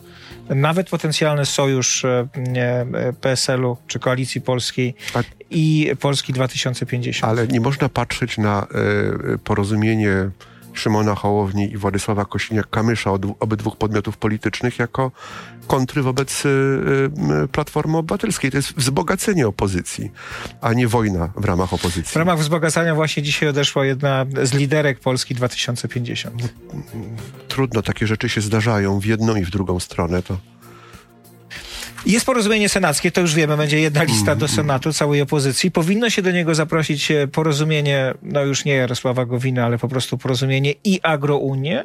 nawet 0.48 0.90
potencjalny 0.90 1.46
sojusz 1.46 2.04
e, 2.04 2.28
PSL-u 3.20 3.76
czy 3.86 3.98
Koalicji 3.98 4.40
Polskiej 4.40 4.94
tak. 5.12 5.26
i 5.50 5.92
Polski 6.00 6.32
2050. 6.32 7.30
Ale 7.30 7.48
nie 7.48 7.60
można 7.60 7.88
patrzeć 7.88 8.38
na 8.38 8.66
y, 9.34 9.38
porozumienie 9.38 10.30
Szymona 10.74 11.14
Hołowni 11.14 11.72
i 11.72 11.76
Władysława 11.76 12.22
Kosiniak-Kamysza 12.22 13.10
od 13.10 13.22
obydwu 13.40 13.70
podmiotów 13.70 14.16
politycznych 14.16 14.78
jako 14.78 15.10
kontry 15.66 16.02
wobec 16.02 16.46
y, 16.46 16.48
y, 17.44 17.48
Platformy 17.48 17.96
Obywatelskiej. 17.96 18.50
To 18.50 18.56
jest 18.56 18.74
wzbogacenie 18.76 19.48
opozycji, 19.48 20.10
a 20.60 20.72
nie 20.72 20.88
wojna 20.88 21.32
w 21.36 21.44
ramach 21.44 21.72
opozycji. 21.72 22.12
W 22.12 22.16
ramach 22.16 22.38
wzbogacania 22.38 22.94
właśnie 22.94 23.22
dzisiaj 23.22 23.48
odeszła 23.48 23.86
jedna 23.86 24.26
z 24.42 24.52
liderek 24.52 25.00
Polski 25.00 25.34
2050. 25.34 26.42
Trudno, 27.48 27.82
takie 27.82 28.06
rzeczy 28.06 28.28
się 28.28 28.40
zdarzają 28.40 28.98
w 28.98 29.04
jedną 29.04 29.36
i 29.36 29.44
w 29.44 29.50
drugą 29.50 29.80
stronę. 29.80 30.22
To 30.22 30.38
jest 32.06 32.26
porozumienie 32.26 32.68
senackie, 32.68 33.12
to 33.12 33.20
już 33.20 33.34
wiemy, 33.34 33.56
będzie 33.56 33.80
jedna 33.80 34.02
lista 34.02 34.36
do 34.36 34.48
Senatu 34.48 34.92
całej 34.92 35.22
opozycji. 35.22 35.70
Powinno 35.70 36.10
się 36.10 36.22
do 36.22 36.30
niego 36.30 36.54
zaprosić 36.54 37.10
e, 37.10 37.28
porozumienie, 37.28 38.14
no 38.22 38.44
już 38.44 38.64
nie 38.64 38.74
Jarosława 38.74 39.26
Gowina, 39.26 39.64
ale 39.64 39.78
po 39.78 39.88
prostu 39.88 40.18
porozumienie 40.18 40.74
i 40.84 41.00
Agrounię. 41.02 41.84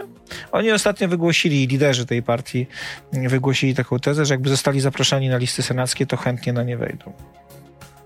Oni 0.51 0.71
ostatnio 0.71 1.07
wygłosili, 1.07 1.67
liderzy 1.67 2.05
tej 2.05 2.23
partii 2.23 2.67
wygłosili 3.13 3.75
taką 3.75 3.99
tezę, 3.99 4.25
że 4.25 4.33
jakby 4.33 4.49
zostali 4.49 4.81
zaproszeni 4.81 5.29
na 5.29 5.37
listy 5.37 5.63
senackie, 5.63 6.05
to 6.05 6.17
chętnie 6.17 6.53
na 6.53 6.63
nie 6.63 6.77
wejdą 6.77 7.13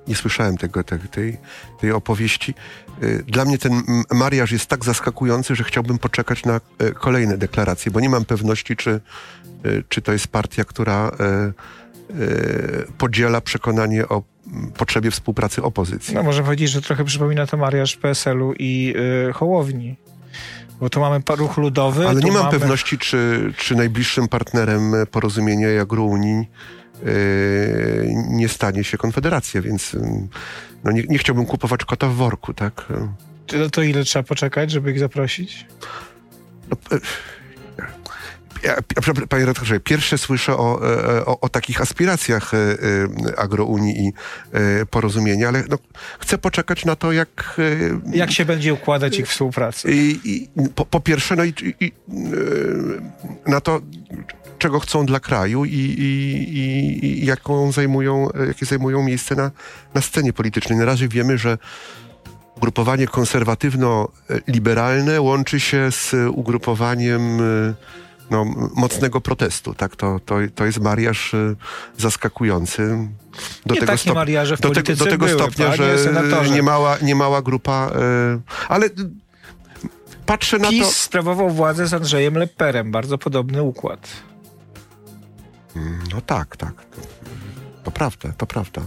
nie 0.08 0.16
słyszałem 0.16 0.58
tego, 0.58 0.84
tej, 0.84 1.38
tej 1.80 1.92
opowieści. 1.92 2.54
E, 3.02 3.24
dla 3.24 3.46
mnie 3.46 3.58
ten 3.58 3.82
mariaż 4.12 4.52
jest 4.52 4.66
tak 4.66 4.86
zaskakujący, 4.86 5.56
że 5.56 5.64
chciałbym 5.64 5.98
poczekać 5.98 6.46
na 6.46 6.62
e, 6.80 6.92
kolejne 6.92 7.38
deklaracje, 7.38 7.92
bo 7.92 8.00
nie 8.00 8.10
mam 8.10 8.26
pewności, 8.26 8.76
czy, 8.76 9.02
czy 9.90 10.02
to 10.02 10.12
jest 10.12 10.28
partia, 10.28 10.64
która 10.64 11.12
podziela 12.98 13.42
przekonanie 13.42 14.08
o 14.08 14.24
potrzebie 14.78 15.12
współpracy 15.12 15.64
opozycji. 15.64 16.16
No 16.16 16.24
może 16.24 16.44
powiedzieć, 16.44 16.72
że 16.72 16.82
trochę 16.82 17.06
przypomina 17.06 17.48
to 17.48 17.58
mariaż 17.58 17.98
PSL-u 17.98 18.54
i 18.60 18.94
yy, 19.26 19.34
Hołowni. 19.34 19.96
Bo 20.80 20.90
tu 20.90 21.00
mamy 21.00 21.22
ruch 21.36 21.58
ludowy. 21.58 22.08
Ale 22.08 22.22
nie 22.22 22.32
mam 22.32 22.44
mamy... 22.44 22.60
pewności, 22.60 22.98
czy, 22.98 23.52
czy 23.58 23.76
najbliższym 23.76 24.28
partnerem 24.28 24.94
porozumienia 25.12 25.70
jak 25.70 25.94
Unii 25.94 26.50
yy, 27.04 27.12
nie 28.30 28.50
stanie 28.50 28.84
się 28.84 28.98
Konfederacja, 28.98 29.62
więc 29.62 29.94
yy, 29.94 30.02
no 30.84 30.92
nie, 30.92 31.04
nie, 31.04 31.18
chciałbym 31.18 31.46
kupować 31.46 31.86
kota 31.86 32.08
w 32.08 32.14
worku, 32.14 32.54
tak? 32.54 32.86
To, 33.48 33.70
to 33.70 33.82
ile 33.82 34.04
trzeba 34.04 34.24
poczekać, 34.24 34.72
żeby 34.72 34.92
ich 34.92 35.00
zaprosić? 35.00 35.66
No, 36.70 36.78
ja, 38.64 38.76
panie 39.30 39.46
redaktorze, 39.46 39.80
pierwsze 39.80 40.18
słyszę 40.18 40.58
o, 40.58 40.94
e, 40.94 41.26
o, 41.26 41.40
o 41.40 41.50
takich 41.50 41.82
aspiracjach 41.82 42.54
e, 42.54 42.58
e, 42.58 43.40
agrounii 43.40 44.08
i 44.08 44.14
porozumienia, 44.90 45.48
ale 45.48 45.64
no, 45.70 45.78
chcę 46.20 46.38
poczekać 46.38 46.86
na 46.86 46.96
to, 46.96 47.12
jak... 47.12 47.62
Jak 48.14 48.32
się 48.32 48.46
będzie 48.46 48.74
układać 48.74 49.20
ich 49.20 49.28
współpraca? 49.28 49.90
I, 49.90 50.20
i 50.24 50.50
po, 50.76 50.86
po, 50.86 51.00
pierwsze, 51.00 51.36
no 51.36 51.44
i, 51.44 51.54
i, 51.80 51.92
na 53.48 53.62
to, 53.62 53.82
czego 54.60 54.80
chcą 54.80 55.06
dla 55.06 55.20
kraju 55.20 55.66
i, 55.66 55.78
i, 55.78 57.06
i 57.06 57.26
jaką 57.26 57.72
zajmują, 57.72 58.30
jakie 58.48 58.66
zajmują 58.66 59.04
miejsce 59.04 59.36
na, 59.36 59.52
na 59.94 60.02
scenie 60.02 60.34
politycznej. 60.34 60.80
Na 60.80 60.86
razie 60.86 61.08
wiemy, 61.08 61.38
że 61.38 61.58
ugrupowanie 62.56 63.08
konserwatywno-liberalne 63.08 65.22
łączy 65.22 65.60
się 65.60 65.92
z 65.92 66.16
ugrupowaniem 66.32 67.42
no, 68.32 68.46
mocnego 68.76 69.22
protestu. 69.22 69.74
Tak? 69.74 69.96
To, 69.96 70.20
to, 70.26 70.36
to 70.56 70.66
jest 70.66 70.80
mariaż 70.80 71.34
y, 71.34 71.56
zaskakujący. 71.98 73.08
Do 73.66 73.76
nie 73.76 73.82
tego, 73.82 73.98
stop... 73.98 74.16
do, 74.62 74.70
tego, 74.70 74.96
do 74.96 75.06
tego 75.06 75.26
były, 75.26 75.40
stopnia, 75.40 75.76
że 75.76 76.50
niemała, 76.50 76.98
niemała 77.02 77.42
grupa, 77.42 77.92
y, 78.36 78.70
ale 78.70 78.90
patrzę 80.26 80.60
na 80.60 80.70
PiS 80.70 80.80
to... 80.80 80.88
PiS 80.88 80.98
sprawował 80.98 81.50
władzę 81.50 81.88
z 81.88 81.94
Andrzejem 81.94 82.38
Leperem. 82.38 82.92
Bardzo 82.92 83.18
podobny 83.18 83.64
układ. 83.64 84.10
No 86.14 86.22
tak, 86.22 86.58
tak. 86.58 86.74
To 87.84 87.92
prawda, 87.92 88.34
to 88.38 88.46
prawda. 88.46 88.82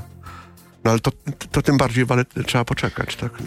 No 0.85 0.91
ale 0.91 1.01
to, 1.01 1.11
to 1.51 1.63
tym 1.63 1.77
bardziej 1.77 2.05
ale 2.09 2.25
trzeba 2.25 2.65
poczekać, 2.65 3.17
tak? 3.17 3.33
No. 3.41 3.47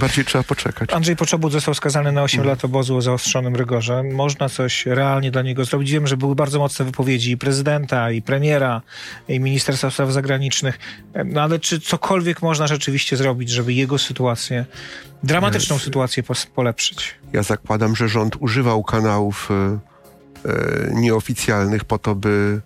Bardziej 0.00 0.24
trzeba 0.24 0.44
poczekać. 0.44 0.92
Andrzej 0.92 1.16
Poczobut 1.16 1.52
został 1.52 1.74
skazany 1.74 2.12
na 2.12 2.22
8 2.22 2.40
mm. 2.40 2.48
lat 2.48 2.64
obozu 2.64 2.96
o 2.96 3.02
zaostrzonym 3.02 3.56
rygorze. 3.56 4.02
Można 4.02 4.48
coś 4.48 4.86
realnie 4.86 5.30
dla 5.30 5.42
niego 5.42 5.64
zrobić. 5.64 5.92
Wiem, 5.92 6.06
że 6.06 6.16
były 6.16 6.34
bardzo 6.34 6.58
mocne 6.58 6.84
wypowiedzi 6.84 7.30
i 7.30 7.36
prezydenta, 7.36 8.10
i 8.10 8.22
premiera, 8.22 8.82
i 9.28 9.40
Ministerstwa 9.40 9.90
Spraw 9.90 10.12
Zagranicznych. 10.12 10.78
No 11.24 11.42
ale 11.42 11.58
czy 11.58 11.80
cokolwiek 11.80 12.42
można 12.42 12.66
rzeczywiście 12.66 13.16
zrobić, 13.16 13.50
żeby 13.50 13.72
jego 13.72 13.98
sytuację, 13.98 14.64
dramatyczną 15.22 15.76
Jest. 15.76 15.84
sytuację 15.84 16.22
polepszyć? 16.54 17.14
Ja 17.32 17.42
zakładam, 17.42 17.96
że 17.96 18.08
rząd 18.08 18.36
używał 18.40 18.84
kanałów 18.84 19.48
e, 19.50 19.78
e, 20.48 20.90
nieoficjalnych 20.94 21.84
po 21.84 21.98
to, 21.98 22.14
by 22.14 22.60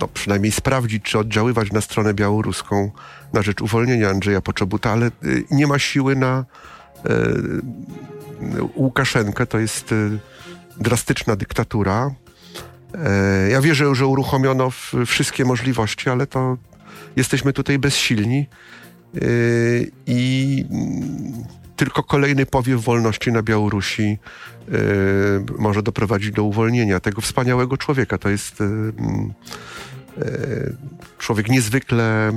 no, 0.00 0.08
przynajmniej 0.08 0.52
sprawdzić, 0.52 1.02
czy 1.02 1.18
oddziaływać 1.18 1.72
na 1.72 1.80
stronę 1.80 2.14
białoruską 2.14 2.90
na 3.34 3.42
rzecz 3.42 3.60
uwolnienia 3.60 4.08
Andrzeja 4.10 4.40
Poczobuta, 4.40 4.90
ale 4.90 5.10
nie 5.50 5.66
ma 5.66 5.78
siły 5.78 6.16
na 6.16 6.44
Łukaszenkę. 8.76 9.46
To 9.46 9.58
jest 9.58 9.94
drastyczna 10.80 11.36
dyktatura. 11.36 12.10
Ja 13.50 13.60
wierzę, 13.60 13.94
że 13.94 14.06
uruchomiono 14.06 14.70
wszystkie 15.06 15.44
możliwości, 15.44 16.10
ale 16.10 16.26
to 16.26 16.56
jesteśmy 17.16 17.52
tutaj 17.52 17.78
bezsilni 17.78 18.46
i 20.06 20.64
tylko 21.76 22.02
kolejny 22.02 22.46
powiew 22.46 22.84
wolności 22.84 23.32
na 23.32 23.42
Białorusi 23.42 24.18
yy, 24.68 24.78
może 25.58 25.82
doprowadzić 25.82 26.30
do 26.30 26.44
uwolnienia 26.44 27.00
tego 27.00 27.20
wspaniałego 27.20 27.76
człowieka. 27.76 28.18
To 28.18 28.28
jest 28.28 28.60
yy, 30.16 30.76
człowiek 31.18 31.48
niezwykle 31.48 32.32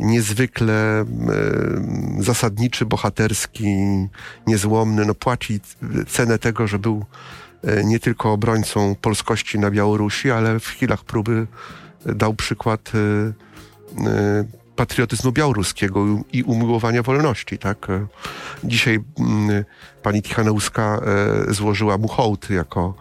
niezwykle 0.00 1.04
zasadniczy, 2.18 2.86
bohaterski, 2.86 3.66
niezłomny. 4.46 5.06
No, 5.06 5.14
płaci 5.14 5.60
cenę 6.08 6.38
tego, 6.38 6.66
że 6.66 6.78
był 6.78 7.04
nie 7.84 8.00
tylko 8.00 8.32
obrońcą 8.32 8.94
polskości 8.94 9.58
na 9.58 9.70
Białorusi, 9.70 10.30
ale 10.30 10.60
w 10.60 10.66
chwilach 10.66 11.04
próby 11.04 11.46
dał 12.06 12.34
przykład 12.34 12.92
patriotyzmu 14.76 15.32
białoruskiego 15.32 16.06
i 16.32 16.42
umiłowania 16.42 17.02
wolności. 17.02 17.58
Tak? 17.58 17.90
E, 17.90 18.06
dzisiaj 18.64 19.00
mm, 19.18 19.64
pani 20.02 20.22
Tichaneuska 20.22 21.00
e, 21.48 21.54
złożyła 21.54 21.98
mu 21.98 22.08
hołd 22.08 22.50
jako 22.50 22.94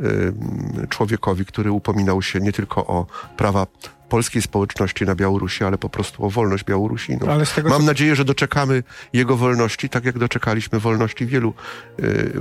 e, 0.00 0.86
człowiekowi, 0.86 1.44
który 1.44 1.70
upominał 1.70 2.22
się 2.22 2.40
nie 2.40 2.52
tylko 2.52 2.86
o 2.86 3.06
prawa 3.36 3.66
polskiej 4.08 4.42
społeczności 4.42 5.04
na 5.04 5.14
Białorusi, 5.14 5.64
ale 5.64 5.78
po 5.78 5.88
prostu 5.88 6.24
o 6.24 6.30
wolność 6.30 6.64
Białorusinów. 6.64 7.28
Ale 7.28 7.46
tego, 7.46 7.68
Mam 7.68 7.80
co... 7.80 7.86
nadzieję, 7.86 8.16
że 8.16 8.24
doczekamy 8.24 8.82
jego 9.12 9.36
wolności, 9.36 9.88
tak 9.88 10.04
jak 10.04 10.18
doczekaliśmy 10.18 10.80
wolności 10.80 11.26
wielu 11.26 11.54
y, 12.00 12.32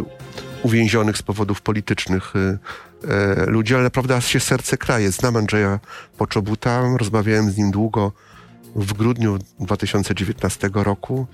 uwięzionych 0.63 1.17
z 1.17 1.21
powodów 1.21 1.61
politycznych 1.61 2.33
y, 2.35 2.57
y, 3.43 3.45
ludzi, 3.45 3.73
ale 3.73 3.83
naprawdę 3.83 4.15
aż 4.15 4.25
się 4.25 4.39
serce 4.39 4.77
kraje. 4.77 5.11
Znam 5.11 5.35
Andrzeja 5.35 5.79
Poczobuta, 6.17 6.83
rozmawiałem 6.97 7.51
z 7.51 7.57
nim 7.57 7.71
długo 7.71 8.11
w 8.75 8.93
grudniu 8.93 9.37
2019 9.59 10.69
roku 10.73 11.27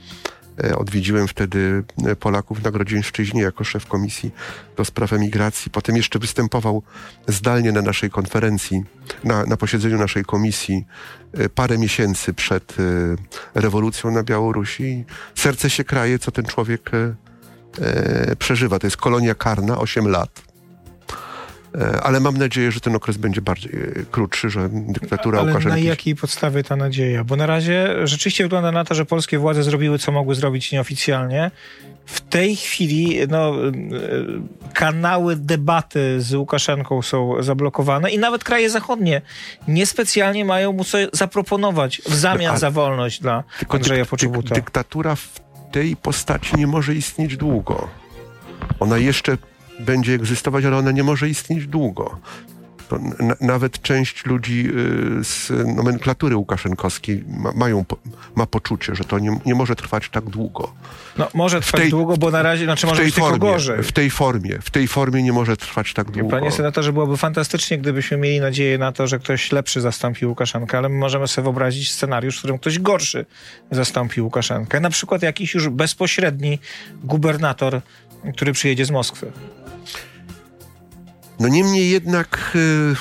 odwiedziłem 0.78 1.28
wtedy 1.28 1.84
e, 2.06 2.16
Polaków 2.16 2.64
na 2.64 2.72
Grodzieńszczyźnie 2.72 3.42
jako 3.42 3.64
szef 3.64 3.86
komisji 3.86 4.32
do 4.78 4.86
spraw 4.86 5.14
emigracji. 5.14 5.72
Potem 5.72 5.96
jeszcze 5.96 6.20
występował 6.20 6.84
zdalnie 7.28 7.72
na 7.72 7.82
naszej 7.82 8.10
konferencji, 8.10 8.84
na, 9.24 9.44
na 9.46 9.58
posiedzeniu 9.58 9.98
naszej 9.98 10.26
komisji 10.26 10.86
e, 11.34 11.50
parę 11.50 11.78
miesięcy 11.78 12.34
przed 12.34 12.76
rewolucją 13.54 14.12
na 14.12 14.24
Białorusi. 14.24 15.06
Serce 15.36 15.70
się 15.70 15.84
kraje, 15.84 16.20
co 16.20 16.32
ten 16.32 16.46
człowiek 16.46 16.92
przeżywa. 18.40 18.80
To 18.80 18.88
jest 18.88 18.98
kolonia 18.98 19.36
karna, 19.36 19.78
8 19.78 20.08
lat 20.08 20.53
E, 20.53 20.53
ale 22.04 22.20
mam 22.20 22.38
nadzieję, 22.38 22.72
że 22.72 22.80
ten 22.80 22.96
okres 22.96 23.18
będzie 23.18 23.42
bardziej 23.42 23.72
e, 23.72 24.06
krótszy, 24.12 24.50
że 24.50 24.70
dyktatura 24.72 25.40
ale 25.40 25.48
Łukaszenki... 25.48 25.82
na 25.82 25.90
jakiej 25.90 26.16
podstawie 26.16 26.64
ta 26.64 26.76
nadzieja? 26.76 27.24
Bo 27.24 27.36
na 27.36 27.46
razie 27.46 28.08
rzeczywiście 28.08 28.44
wygląda 28.44 28.72
na 28.72 28.86
to, 28.86 28.96
że 28.96 29.06
polskie 29.06 29.40
władze 29.40 29.64
zrobiły, 29.64 30.00
co 30.00 30.12
mogły 30.12 30.36
zrobić 30.36 30.72
nieoficjalnie. 30.72 31.52
W 32.06 32.22
tej 32.22 32.56
chwili 32.56 33.20
no, 33.30 33.56
e, 33.68 33.72
kanały 34.74 35.36
debaty 35.36 36.22
z 36.22 36.34
Łukaszenką 36.34 37.02
są 37.02 37.44
zablokowane 37.44 38.12
i 38.12 38.20
nawet 38.20 38.44
kraje 38.44 38.70
zachodnie 38.70 39.22
niespecjalnie 39.68 40.46
mają 40.46 40.74
mu 40.74 40.84
coś 40.84 41.08
zaproponować 41.14 42.02
w 42.06 42.16
zamian 42.16 42.58
za 42.58 42.72
wolność 42.72 43.22
dla 43.22 43.44
Andrzeja 43.70 44.06
Poczobuta. 44.06 44.56
Dyktatura 44.56 45.16
w 45.16 45.42
tej 45.72 45.96
postaci 45.96 46.56
nie 46.58 46.68
może 46.68 46.96
istnieć 46.96 47.38
długo. 47.38 47.90
Ona 48.80 48.98
jeszcze 48.98 49.38
będzie 49.86 50.14
egzystować, 50.14 50.66
ale 50.66 50.78
ona 50.78 50.92
nie 50.92 51.04
może 51.04 51.30
istnieć 51.30 51.68
długo. 51.68 52.20
Na, 53.20 53.36
nawet 53.42 53.82
część 53.82 54.26
ludzi 54.26 54.70
y, 55.20 55.24
z 55.24 55.52
nomenklatury 55.76 56.36
łukaszenkowskiej 56.36 57.24
ma, 57.28 57.52
mają, 57.56 57.86
ma 58.36 58.46
poczucie, 58.46 58.96
że 58.96 59.04
to 59.04 59.20
nie, 59.20 59.40
nie 59.46 59.56
może 59.56 59.76
trwać 59.76 60.10
tak 60.10 60.24
długo. 60.24 60.74
No, 61.18 61.28
może 61.34 61.62
trwać 61.62 61.82
tej, 61.82 61.90
długo, 61.90 62.18
bo 62.18 62.32
na 62.32 62.44
razie, 62.44 62.66
znaczy 62.66 62.88
może 62.88 63.04
być 63.04 63.16
formie, 63.16 63.40
gorzej. 63.40 63.84
W 63.84 63.92
tej 63.92 64.10
formie, 64.10 64.60
w 64.62 64.72
tej 64.72 64.88
formie 64.88 65.24
nie 65.24 65.34
może 65.34 65.58
trwać 65.58 65.94
tak 65.94 66.12
długo. 66.12 66.30
Panie 66.30 66.52
senatorze, 66.52 66.94
byłoby 66.94 67.18
fantastycznie, 67.18 67.78
gdybyśmy 67.78 68.18
mieli 68.18 68.40
nadzieję 68.40 68.78
na 68.78 68.92
to, 68.92 69.08
że 69.08 69.20
ktoś 69.20 69.52
lepszy 69.52 69.82
zastąpi 69.82 70.26
Łukaszenkę, 70.26 70.78
ale 70.78 70.90
my 70.90 70.98
możemy 70.98 71.28
sobie 71.28 71.44
wyobrazić 71.44 71.92
scenariusz, 71.92 72.36
w 72.36 72.40
którym 72.40 72.58
ktoś 72.58 72.80
gorszy 72.80 73.26
zastąpi 73.72 74.22
Łukaszenkę. 74.22 74.80
Na 74.80 74.90
przykład 74.90 75.22
jakiś 75.22 75.54
już 75.54 75.70
bezpośredni 75.70 76.60
gubernator, 77.04 77.82
który 78.32 78.54
przyjedzie 78.54 78.86
z 78.86 78.92
Moskwy. 78.92 79.32
No 81.40 81.48
niemniej 81.48 81.90
jednak 81.90 82.52
y, 82.56 82.96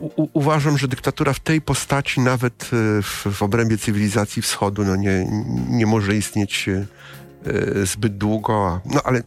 u, 0.00 0.28
uważam, 0.32 0.78
że 0.78 0.88
dyktatura 0.88 1.32
w 1.32 1.40
tej 1.40 1.60
postaci, 1.60 2.20
nawet 2.20 2.62
y, 2.62 3.02
w, 3.02 3.26
w 3.32 3.42
obrębie 3.42 3.78
cywilizacji 3.78 4.42
wschodu, 4.42 4.84
no 4.84 4.96
nie, 4.96 5.26
nie 5.68 5.86
może 5.86 6.16
istnieć 6.16 6.68
y, 6.68 6.86
zbyt 7.86 8.16
długo. 8.16 8.80
No 8.84 9.00
ale 9.04 9.22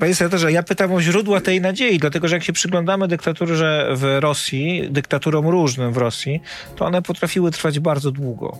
Panie 0.00 0.14
senatorze, 0.14 0.52
ja 0.52 0.62
pytam 0.62 0.92
o 0.92 1.00
źródła 1.00 1.40
tej 1.40 1.60
nadziei, 1.60 1.98
dlatego 1.98 2.28
że 2.28 2.36
jak 2.36 2.44
się 2.44 2.52
przyglądamy 2.52 3.08
dyktaturze 3.08 3.88
w 3.96 4.18
Rosji, 4.20 4.88
dyktaturom 4.90 5.48
różnym 5.48 5.92
w 5.92 5.96
Rosji, 5.96 6.42
to 6.76 6.84
one 6.84 7.02
potrafiły 7.02 7.50
trwać 7.50 7.80
bardzo 7.80 8.10
długo. 8.10 8.58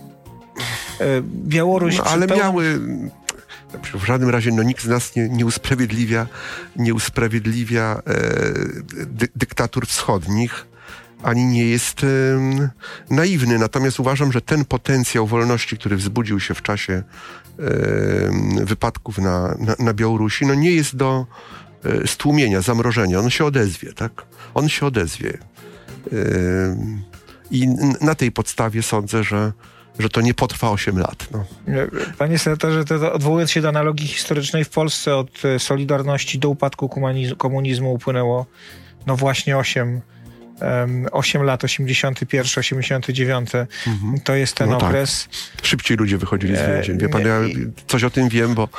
Białoruś... 1.23 1.97
No, 1.97 2.03
ale 2.03 2.27
miały 2.27 2.79
w 3.93 4.05
żadnym 4.05 4.29
razie 4.29 4.51
no, 4.51 4.63
nikt 4.63 4.83
z 4.83 4.87
nas 4.87 5.15
nie, 5.15 5.29
nie 5.29 5.45
usprawiedliwia, 5.45 6.27
nie 6.75 6.93
usprawiedliwia 6.93 8.01
e, 8.07 9.05
dy, 9.05 9.27
dyktatur 9.35 9.87
wschodnich 9.87 10.67
ani 11.23 11.45
nie 11.45 11.65
jest 11.65 12.03
e, 12.03 12.07
naiwny. 13.09 13.59
Natomiast 13.59 13.99
uważam, 13.99 14.31
że 14.31 14.41
ten 14.41 14.65
potencjał 14.65 15.27
wolności, 15.27 15.77
który 15.77 15.97
wzbudził 15.97 16.39
się 16.39 16.53
w 16.53 16.61
czasie 16.61 17.03
wypadków 18.63 19.17
na, 19.17 19.55
na, 19.59 19.75
na, 19.79 19.93
Białorusi, 19.93 20.45
no 20.45 20.53
nie 20.53 20.71
jest 20.71 20.95
do 20.95 21.25
e, 21.83 22.07
stłumienia, 22.07 22.61
zamrożenia. 22.61 23.19
On 23.19 23.29
się 23.29 23.45
odezwie, 23.45 23.93
tak? 23.93 24.25
On 24.53 24.69
się 24.69 24.85
odezwie. 24.85 25.37
I 27.51 27.67
na 28.01 28.15
tej 28.15 28.31
podstawie 28.31 28.83
sądzę, 28.83 29.23
że 29.23 29.53
że 29.99 30.09
to 30.09 30.21
nie 30.21 30.33
potrwa 30.33 30.69
8 30.69 30.97
lat. 30.99 31.27
No. 31.31 31.45
Panie 32.17 32.39
senatorze, 32.39 32.85
to 32.85 33.13
odwołując 33.13 33.51
się 33.51 33.61
do 33.61 33.69
analogii 33.69 34.07
historycznej, 34.07 34.63
w 34.63 34.69
Polsce 34.69 35.15
od 35.15 35.45
e, 35.45 35.59
Solidarności 35.59 36.39
do 36.39 36.49
upadku 36.49 36.89
komunizmu 37.37 37.93
upłynęło 37.93 38.45
no 39.07 39.15
właśnie 39.15 39.57
8 39.57 40.01
8 41.11 41.43
lat, 41.43 41.63
81, 41.63 42.59
89, 42.59 43.49
mhm. 43.87 44.19
to 44.23 44.35
jest 44.35 44.55
ten 44.55 44.69
no 44.69 44.77
tak. 44.77 44.89
okres. 44.89 45.27
Tak. 45.55 45.65
Szybciej 45.65 45.97
ludzie 45.97 46.17
wychodzili 46.17 46.55
z 46.55 46.67
więzień. 46.67 46.97
Wie 46.97 47.09
pan, 47.09 47.21
ja 47.21 47.39
coś 47.87 48.03
o 48.03 48.09
tym 48.09 48.29
wiem, 48.29 48.53
bo... 48.53 48.69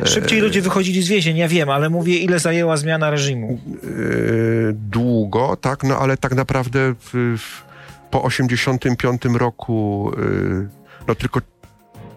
E, 0.00 0.06
Szybciej 0.06 0.40
ludzie 0.40 0.62
wychodzili 0.62 1.02
z 1.02 1.08
więzień, 1.08 1.36
ja 1.36 1.48
wiem, 1.48 1.70
ale 1.70 1.90
mówię, 1.90 2.18
ile 2.18 2.38
zajęła 2.38 2.76
zmiana 2.76 3.10
reżimu. 3.10 3.60
E, 3.74 3.88
długo, 4.72 5.56
tak, 5.60 5.84
no 5.84 5.98
ale 5.98 6.16
tak 6.16 6.34
naprawdę 6.34 6.94
w, 7.00 7.38
w 7.38 7.71
po 8.12 8.22
85 8.22 9.22
roku 9.24 10.12
y, 10.18 10.68
no 11.08 11.14
tylko 11.14 11.40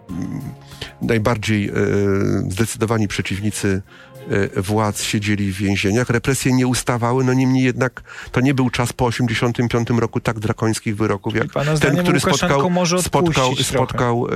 mm, 0.10 0.42
najbardziej 1.02 1.70
y, 1.70 1.74
zdecydowani 2.50 3.08
przeciwnicy 3.08 3.82
y, 4.56 4.62
władz 4.62 5.02
siedzieli 5.02 5.52
w 5.52 5.58
więzieniach. 5.58 6.10
Represje 6.10 6.54
nie 6.54 6.68
ustawały, 6.68 7.24
no 7.24 7.34
niemniej 7.34 7.64
jednak 7.64 8.04
to 8.32 8.42
nie 8.42 8.54
był 8.54 8.70
czas 8.70 8.94
po 8.94 9.06
85 9.06 9.90
roku 9.90 10.20
tak 10.20 10.40
drakońskich 10.40 10.96
wyroków, 10.96 11.36
jak 11.36 11.48
ten, 11.82 11.98
który 11.98 12.20
spotkał, 12.20 12.72
spotkał, 13.02 13.56
spotkał 13.56 14.28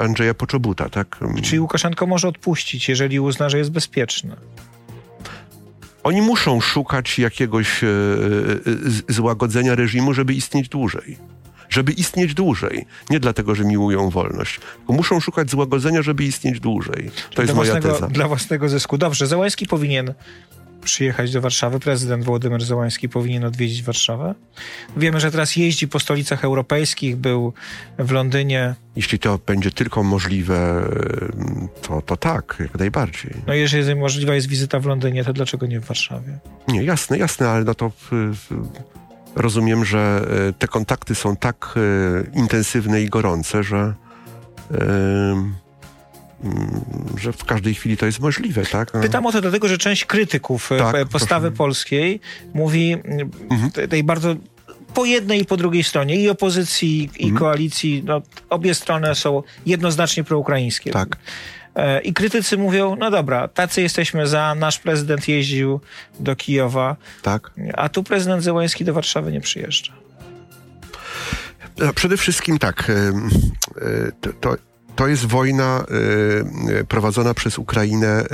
Andrzeja 0.00 0.34
Poczobuta. 0.34 0.88
Tak? 0.88 1.18
Czyli 1.42 1.60
Łukaszenko 1.60 2.06
może 2.06 2.28
odpuścić, 2.28 2.88
jeżeli 2.88 3.20
uzna, 3.20 3.48
że 3.48 3.58
jest 3.58 3.70
bezpieczny 3.70 4.36
oni 6.06 6.22
muszą 6.22 6.60
szukać 6.60 7.18
jakiegoś 7.18 7.84
e, 7.84 7.86
e, 9.08 9.12
złagodzenia 9.12 9.74
reżimu, 9.74 10.14
żeby 10.14 10.34
istnieć 10.34 10.68
dłużej. 10.68 11.18
Żeby 11.68 11.92
istnieć 11.92 12.34
dłużej. 12.34 12.86
Nie 13.10 13.20
dlatego, 13.20 13.54
że 13.54 13.64
miłują 13.64 14.10
wolność. 14.10 14.60
Muszą 14.88 15.20
szukać 15.20 15.50
złagodzenia, 15.50 16.02
żeby 16.02 16.24
istnieć 16.24 16.60
dłużej. 16.60 17.10
To 17.34 17.42
jest 17.42 17.54
moja 17.54 17.72
własnego, 17.72 17.94
teza. 17.94 18.08
Dla 18.08 18.28
własnego 18.28 18.68
zysku. 18.68 18.98
Dobrze, 18.98 19.26
Załański 19.26 19.66
powinien 19.66 20.14
przyjechać 20.86 21.32
do 21.32 21.40
Warszawy. 21.40 21.80
Prezydent 21.80 22.24
Władimir 22.24 22.64
Załański 22.64 23.08
powinien 23.08 23.44
odwiedzić 23.44 23.82
Warszawę. 23.82 24.34
Wiemy, 24.96 25.20
że 25.20 25.30
teraz 25.30 25.56
jeździ 25.56 25.88
po 25.88 26.00
stolicach 26.00 26.44
europejskich, 26.44 27.16
był 27.16 27.52
w 27.98 28.10
Londynie. 28.10 28.74
Jeśli 28.96 29.18
to 29.18 29.40
będzie 29.46 29.70
tylko 29.70 30.02
możliwe, 30.02 30.88
to, 31.82 32.02
to 32.02 32.16
tak, 32.16 32.56
jak 32.60 32.78
najbardziej. 32.78 33.30
No 33.46 33.54
jeżeli 33.54 33.94
możliwa 33.94 34.34
jest 34.34 34.46
wizyta 34.46 34.80
w 34.80 34.86
Londynie, 34.86 35.24
to 35.24 35.32
dlaczego 35.32 35.66
nie 35.66 35.80
w 35.80 35.84
Warszawie? 35.84 36.38
Nie, 36.68 36.84
jasne, 36.84 37.18
jasne, 37.18 37.48
ale 37.48 37.64
no 37.64 37.74
to... 37.74 37.92
Rozumiem, 39.34 39.84
że 39.84 40.26
e, 40.48 40.52
te 40.52 40.68
kontakty 40.68 41.14
są 41.14 41.36
tak 41.36 41.74
e, 41.76 42.38
intensywne 42.38 43.02
i 43.02 43.08
gorące, 43.08 43.62
że 43.62 43.94
Mm, 44.70 45.54
że 47.16 47.32
w 47.32 47.44
każdej 47.44 47.74
chwili 47.74 47.96
to 47.96 48.06
jest 48.06 48.20
możliwe, 48.20 48.66
tak? 48.66 48.90
Pytam 48.90 49.26
o 49.26 49.32
to 49.32 49.40
dlatego, 49.40 49.68
że 49.68 49.78
część 49.78 50.04
krytyków 50.04 50.72
e, 50.72 50.78
tak, 50.78 51.08
postawy 51.08 51.48
proszę. 51.48 51.58
polskiej 51.58 52.20
mówi 52.54 52.96
mhm. 53.50 53.88
tej 53.88 54.04
bardzo 54.04 54.36
po 54.94 55.04
jednej 55.04 55.40
i 55.40 55.44
po 55.44 55.56
drugiej 55.56 55.84
stronie, 55.84 56.16
i 56.16 56.28
opozycji, 56.28 57.10
i 57.18 57.24
mhm. 57.24 57.38
koalicji, 57.38 58.02
no, 58.06 58.22
obie 58.50 58.74
strony 58.74 59.14
są 59.14 59.42
jednoznacznie 59.66 60.24
proukraińskie. 60.24 60.90
Tak. 60.90 61.16
E, 61.74 62.00
I 62.00 62.12
krytycy 62.12 62.58
mówią, 62.58 62.96
no 62.96 63.10
dobra, 63.10 63.48
tacy 63.48 63.82
jesteśmy 63.82 64.26
za, 64.26 64.54
nasz 64.54 64.78
prezydent 64.78 65.28
jeździł 65.28 65.80
do 66.20 66.36
Kijowa, 66.36 66.96
tak. 67.22 67.50
a 67.74 67.88
tu 67.88 68.02
prezydent 68.02 68.42
Zełański 68.42 68.84
do 68.84 68.94
Warszawy 68.94 69.32
nie 69.32 69.40
przyjeżdża. 69.40 69.92
Przede 71.94 72.16
wszystkim 72.16 72.58
tak, 72.58 72.90
e, 72.90 74.12
to, 74.20 74.32
to 74.32 74.56
to 74.96 75.08
jest 75.08 75.26
wojna 75.26 75.84
y, 76.80 76.84
prowadzona 76.84 77.34
przez 77.34 77.58
Ukrainę 77.58 78.24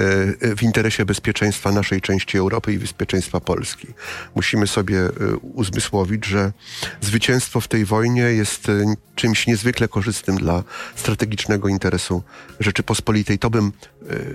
y, 0.42 0.56
w 0.56 0.62
interesie 0.62 1.04
bezpieczeństwa 1.04 1.72
naszej 1.72 2.00
części 2.00 2.38
Europy 2.38 2.72
i 2.72 2.78
bezpieczeństwa 2.78 3.40
Polski. 3.40 3.86
Musimy 4.34 4.66
sobie 4.66 5.08
uzmysłowić, 5.42 6.26
że 6.26 6.52
zwycięstwo 7.00 7.60
w 7.60 7.68
tej 7.68 7.84
wojnie 7.84 8.22
jest 8.22 8.66
czymś 9.14 9.46
niezwykle 9.46 9.88
korzystnym 9.88 10.36
dla 10.36 10.62
strategicznego 10.96 11.68
interesu 11.68 12.22
Rzeczypospolitej. 12.60 13.38
To 13.38 13.50
bym 13.50 13.72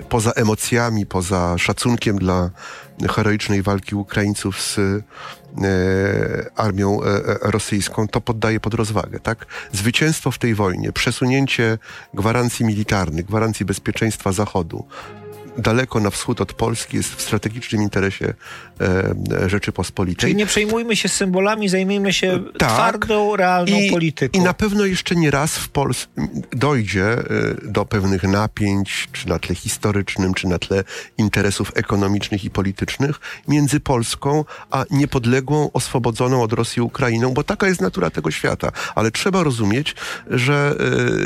poza 0.10 0.32
emocjami, 0.32 1.06
poza 1.06 1.58
szacunkiem 1.58 2.18
dla 2.18 2.50
heroicznej 3.10 3.62
walki 3.62 3.96
Ukraińców 3.96 4.62
z 4.62 4.80
E, 4.80 5.47
armią 6.56 7.04
e, 7.04 7.06
e, 7.06 7.38
rosyjską, 7.42 8.08
to 8.08 8.22
poddaje 8.22 8.60
pod 8.60 8.74
rozwagę. 8.74 9.20
Tak? 9.20 9.46
Zwycięstwo 9.72 10.32
w 10.32 10.38
tej 10.38 10.56
wojnie, 10.56 10.92
przesunięcie 10.92 11.78
gwarancji 12.14 12.66
militarnych, 12.66 13.26
gwarancji 13.26 13.66
bezpieczeństwa 13.66 14.32
Zachodu, 14.32 14.86
daleko 15.58 16.00
na 16.00 16.10
wschód 16.10 16.42
od 16.42 16.54
Polski 16.54 16.98
jest 16.98 17.16
w 17.16 17.22
strategicznym 17.22 17.82
interesie 17.82 18.34
e, 18.82 19.50
Rzeczypospolitej. 19.50 20.22
Czyli 20.22 20.36
nie 20.36 20.46
przejmujmy 20.46 20.96
się 20.96 21.10
symbolami, 21.10 21.70
zajmijmy 21.70 22.14
się 22.14 22.44
tak. 22.58 22.72
twardą, 22.72 23.36
realną 23.36 23.78
I, 23.78 23.92
polityką. 23.92 24.40
I 24.40 24.44
na 24.44 24.54
pewno 24.54 24.86
jeszcze 24.86 25.16
nie 25.16 25.32
raz 25.32 25.58
w 25.58 25.70
Polsce 25.70 26.08
dojdzie 26.52 27.06
e, 27.06 27.24
do 27.64 27.86
pewnych 27.86 28.24
napięć, 28.24 29.08
czy 29.12 29.30
na 29.30 29.40
tle 29.40 29.56
historycznym, 29.56 30.34
czy 30.34 30.48
na 30.48 30.60
tle 30.60 30.84
interesów 31.18 31.72
ekonomicznych 31.76 32.44
i 32.46 32.50
politycznych 32.50 33.20
między 33.48 33.80
Polską 33.80 34.46
a 34.72 34.86
niepodległą, 34.92 35.70
oswobodzoną 35.74 36.44
od 36.44 36.54
Rosji 36.54 36.82
Ukrainą, 36.82 37.34
bo 37.34 37.44
taka 37.44 37.68
jest 37.68 37.82
natura 37.82 38.10
tego 38.10 38.32
świata. 38.32 38.72
Ale 38.96 39.12
trzeba 39.12 39.44
rozumieć, 39.44 39.96
że 40.30 40.76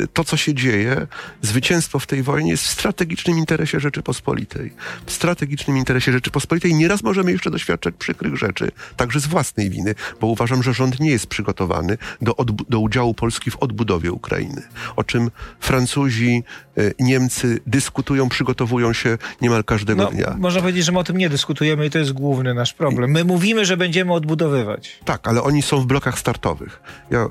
e, 0.02 0.06
to, 0.06 0.24
co 0.24 0.36
się 0.36 0.54
dzieje, 0.54 1.06
zwycięstwo 1.42 1.98
w 1.98 2.06
tej 2.06 2.22
wojnie 2.22 2.50
jest 2.50 2.64
w 2.64 2.70
strategicznym 2.70 3.38
interesie 3.38 3.80
Rzeczypospolitej 3.80 4.21
Rzeczypospolitej, 4.22 4.72
w 5.06 5.12
strategicznym 5.12 5.76
interesie 5.76 6.12
Rzeczypospolitej. 6.12 6.74
Nieraz 6.74 7.02
możemy 7.02 7.32
jeszcze 7.32 7.50
doświadczać 7.50 7.94
przykrych 7.98 8.36
rzeczy, 8.36 8.70
także 8.96 9.20
z 9.20 9.26
własnej 9.26 9.70
winy, 9.70 9.94
bo 10.20 10.26
uważam, 10.26 10.62
że 10.62 10.74
rząd 10.74 11.00
nie 11.00 11.10
jest 11.10 11.26
przygotowany 11.26 11.98
do, 12.20 12.34
do 12.68 12.80
udziału 12.80 13.14
Polski 13.14 13.50
w 13.50 13.56
odbudowie 13.56 14.12
Ukrainy, 14.12 14.62
o 14.96 15.04
czym 15.04 15.30
Francuzi, 15.60 16.44
Niemcy 17.00 17.60
dyskutują, 17.66 18.28
przygotowują 18.28 18.92
się 18.92 19.18
niemal 19.40 19.64
każdego 19.64 20.02
no, 20.02 20.10
dnia. 20.10 20.36
Można 20.38 20.60
powiedzieć, 20.60 20.84
że 20.84 20.92
my 20.92 20.98
o 20.98 21.04
tym 21.04 21.16
nie 21.16 21.28
dyskutujemy 21.28 21.86
i 21.86 21.90
to 21.90 21.98
jest 21.98 22.12
główny 22.12 22.54
nasz 22.54 22.74
problem. 22.74 23.10
My 23.10 23.24
mówimy, 23.24 23.64
że 23.64 23.76
będziemy 23.76 24.12
odbudowywać. 24.12 24.98
Tak, 25.04 25.28
ale 25.28 25.42
oni 25.42 25.62
są 25.62 25.80
w 25.80 25.86
blokach 25.86 26.18
startowych. 26.18 26.80
Ja 27.10 27.24
y, 27.24 27.28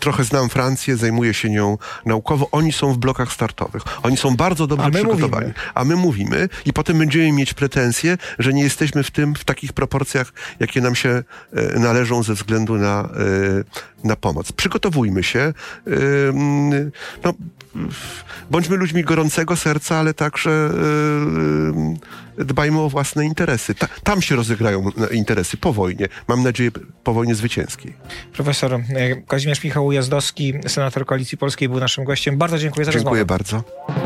trochę 0.00 0.24
znam 0.24 0.48
Francję, 0.48 0.96
zajmuję 0.96 1.34
się 1.34 1.50
nią 1.50 1.78
naukowo. 2.06 2.48
Oni 2.52 2.72
są 2.72 2.92
w 2.92 2.98
blokach 2.98 3.32
startowych. 3.32 3.82
Oni 4.02 4.16
są 4.16 4.36
bardzo 4.36 4.66
dobrze 4.66 4.90
przygotowani. 4.90 5.46
Mówimy. 5.46 5.54
A 5.74 5.84
my 5.84 5.96
mówimy 5.96 6.48
i 6.66 6.72
potem 6.72 6.98
będziemy 6.98 7.32
mieć 7.32 7.54
pretensje, 7.54 8.18
że 8.38 8.52
nie 8.52 8.62
jesteśmy 8.62 9.02
w 9.02 9.10
tym, 9.10 9.34
w 9.34 9.44
takich 9.44 9.72
proporcjach, 9.72 10.32
jakie 10.60 10.80
nam 10.80 10.94
się 10.94 11.22
e, 11.52 11.78
należą 11.78 12.22
ze 12.22 12.34
względu 12.34 12.76
na, 12.76 13.08
e, 14.04 14.08
na 14.08 14.16
pomoc. 14.16 14.52
Przygotowujmy 14.52 15.22
się. 15.22 15.40
E, 15.40 15.52
no, 17.24 17.34
bądźmy 18.50 18.76
ludźmi 18.76 19.04
gorącego 19.04 19.56
serca, 19.56 19.96
ale 19.96 20.14
także 20.14 20.70
dbajmy 22.38 22.80
o 22.80 22.88
własne 22.88 23.26
interesy. 23.26 23.74
Ta, 23.74 23.88
tam 24.04 24.22
się 24.22 24.36
rozegrają 24.36 24.90
interesy 25.12 25.56
po 25.56 25.72
wojnie. 25.72 26.08
Mam 26.28 26.42
nadzieję, 26.42 26.70
po 27.04 27.12
wojnie 27.12 27.34
zwycięskiej. 27.34 27.94
Profesor 28.32 28.80
Kazimierz 29.28 29.64
Michał 29.64 29.92
Jazdowski, 29.92 30.54
senator 30.66 31.06
Koalicji 31.06 31.38
Polskiej, 31.38 31.68
był 31.68 31.80
naszym 31.80 32.04
gościem. 32.04 32.38
Bardzo 32.38 32.58
dziękuję 32.58 32.84
za 32.84 32.92
dziękuję 32.92 33.20
rozmowę. 33.20 33.38
Dziękuję 33.38 33.64
bardzo. 33.64 33.99